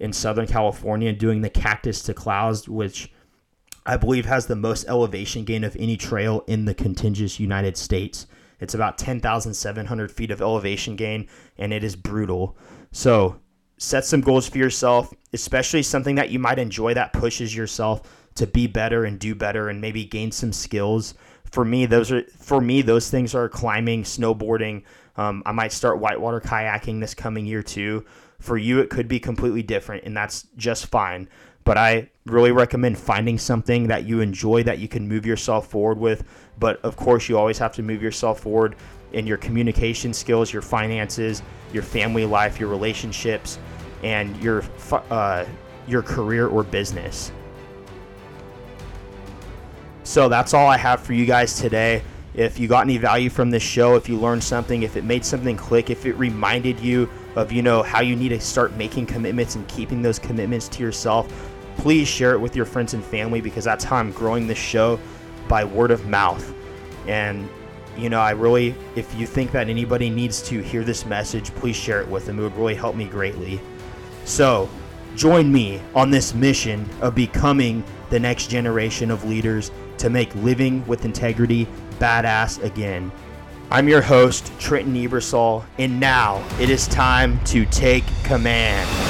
in 0.00 0.12
Southern 0.12 0.46
California 0.46 1.12
doing 1.12 1.42
the 1.42 1.50
Cactus 1.50 2.02
to 2.02 2.14
Clouds, 2.14 2.68
which 2.68 3.12
I 3.86 3.96
believe 3.96 4.24
has 4.24 4.46
the 4.46 4.56
most 4.56 4.86
elevation 4.88 5.44
gain 5.44 5.62
of 5.62 5.76
any 5.78 5.96
trail 5.96 6.42
in 6.46 6.64
the 6.64 6.74
contiguous 6.74 7.38
United 7.38 7.76
States. 7.76 8.26
It's 8.58 8.74
about 8.74 8.98
10,700 8.98 10.10
feet 10.10 10.30
of 10.30 10.40
elevation 10.40 10.96
gain, 10.96 11.28
and 11.58 11.72
it 11.72 11.84
is 11.84 11.96
brutal. 11.96 12.56
So, 12.92 13.40
set 13.78 14.04
some 14.04 14.20
goals 14.20 14.48
for 14.48 14.58
yourself, 14.58 15.12
especially 15.32 15.82
something 15.82 16.16
that 16.16 16.30
you 16.30 16.38
might 16.38 16.58
enjoy 16.58 16.94
that 16.94 17.12
pushes 17.12 17.54
yourself 17.54 18.02
to 18.34 18.46
be 18.46 18.66
better 18.66 19.04
and 19.04 19.18
do 19.18 19.34
better 19.34 19.68
and 19.68 19.80
maybe 19.80 20.04
gain 20.04 20.32
some 20.32 20.52
skills. 20.52 21.14
For 21.50 21.64
me, 21.64 21.86
those 21.86 22.12
are 22.12 22.22
for 22.38 22.60
me 22.60 22.82
those 22.82 23.10
things 23.10 23.34
are 23.34 23.48
climbing, 23.48 24.04
snowboarding. 24.04 24.84
Um, 25.16 25.42
I 25.44 25.52
might 25.52 25.72
start 25.72 25.98
whitewater 25.98 26.40
kayaking 26.40 27.00
this 27.00 27.14
coming 27.14 27.44
year 27.44 27.62
too. 27.62 28.04
For 28.40 28.58
you, 28.58 28.80
it 28.80 28.90
could 28.90 29.06
be 29.06 29.20
completely 29.20 29.62
different, 29.62 30.04
and 30.04 30.16
that's 30.16 30.46
just 30.56 30.86
fine 30.86 31.28
but 31.64 31.76
I 31.76 32.10
really 32.26 32.52
recommend 32.52 32.98
finding 32.98 33.38
something 33.38 33.88
that 33.88 34.04
you 34.04 34.20
enjoy 34.20 34.62
that 34.64 34.78
you 34.78 34.88
can 34.88 35.06
move 35.06 35.26
yourself 35.26 35.68
forward 35.68 35.98
with. 35.98 36.24
But 36.58 36.80
of 36.82 36.96
course, 36.96 37.28
you 37.28 37.38
always 37.38 37.58
have 37.58 37.72
to 37.74 37.82
move 37.82 38.02
yourself 38.02 38.40
forward 38.40 38.76
in 39.12 39.26
your 39.26 39.36
communication 39.36 40.12
skills, 40.12 40.52
your 40.52 40.62
finances, 40.62 41.42
your 41.72 41.82
family 41.82 42.24
life, 42.24 42.58
your 42.58 42.68
relationships, 42.68 43.58
and 44.02 44.36
your 44.42 44.64
uh, 45.10 45.44
your 45.86 46.02
career 46.02 46.48
or 46.48 46.62
business. 46.62 47.32
So 50.02 50.28
that's 50.28 50.54
all 50.54 50.66
I 50.66 50.76
have 50.76 51.00
for 51.00 51.12
you 51.12 51.26
guys 51.26 51.56
today. 51.60 52.02
If 52.34 52.58
you 52.58 52.68
got 52.68 52.80
any 52.80 52.96
value 52.96 53.28
from 53.28 53.50
this 53.50 53.62
show, 53.62 53.96
if 53.96 54.08
you 54.08 54.16
learned 54.16 54.42
something, 54.42 54.82
if 54.82 54.96
it 54.96 55.04
made 55.04 55.24
something 55.24 55.56
click, 55.56 55.90
if 55.90 56.06
it 56.06 56.14
reminded 56.14 56.80
you 56.80 57.08
of 57.36 57.52
you 57.52 57.62
know 57.62 57.82
how 57.82 58.00
you 58.00 58.16
need 58.16 58.30
to 58.30 58.40
start 58.40 58.72
making 58.74 59.06
commitments 59.06 59.54
and 59.54 59.66
keeping 59.68 60.02
those 60.02 60.18
commitments 60.18 60.68
to 60.68 60.82
yourself, 60.82 61.28
please 61.76 62.08
share 62.08 62.32
it 62.32 62.38
with 62.38 62.56
your 62.56 62.64
friends 62.64 62.94
and 62.94 63.04
family 63.04 63.40
because 63.40 63.64
that's 63.64 63.84
how 63.84 63.96
I'm 63.96 64.12
growing 64.12 64.46
this 64.46 64.58
show 64.58 64.98
by 65.48 65.64
word 65.64 65.90
of 65.90 66.06
mouth. 66.06 66.54
And 67.06 67.48
you 67.96 68.08
know, 68.08 68.20
I 68.20 68.30
really 68.30 68.74
if 68.96 69.12
you 69.14 69.26
think 69.26 69.52
that 69.52 69.68
anybody 69.68 70.10
needs 70.10 70.42
to 70.42 70.60
hear 70.62 70.84
this 70.84 71.04
message, 71.06 71.54
please 71.56 71.76
share 71.76 72.00
it 72.00 72.08
with 72.08 72.26
them. 72.26 72.38
It 72.38 72.42
would 72.42 72.56
really 72.56 72.74
help 72.74 72.96
me 72.96 73.04
greatly. 73.04 73.60
So, 74.24 74.68
join 75.16 75.52
me 75.52 75.80
on 75.94 76.10
this 76.10 76.34
mission 76.34 76.88
of 77.00 77.14
becoming 77.14 77.82
the 78.10 78.20
next 78.20 78.48
generation 78.48 79.10
of 79.10 79.24
leaders 79.24 79.70
to 79.98 80.08
make 80.08 80.34
living 80.36 80.86
with 80.86 81.04
integrity 81.04 81.66
badass 81.98 82.62
again. 82.62 83.10
I'm 83.72 83.88
your 83.88 84.02
host, 84.02 84.50
Trenton 84.58 84.94
Ebersol, 84.94 85.64
and 85.78 86.00
now 86.00 86.44
it 86.58 86.70
is 86.70 86.88
time 86.88 87.38
to 87.44 87.64
take 87.66 88.04
command. 88.24 89.09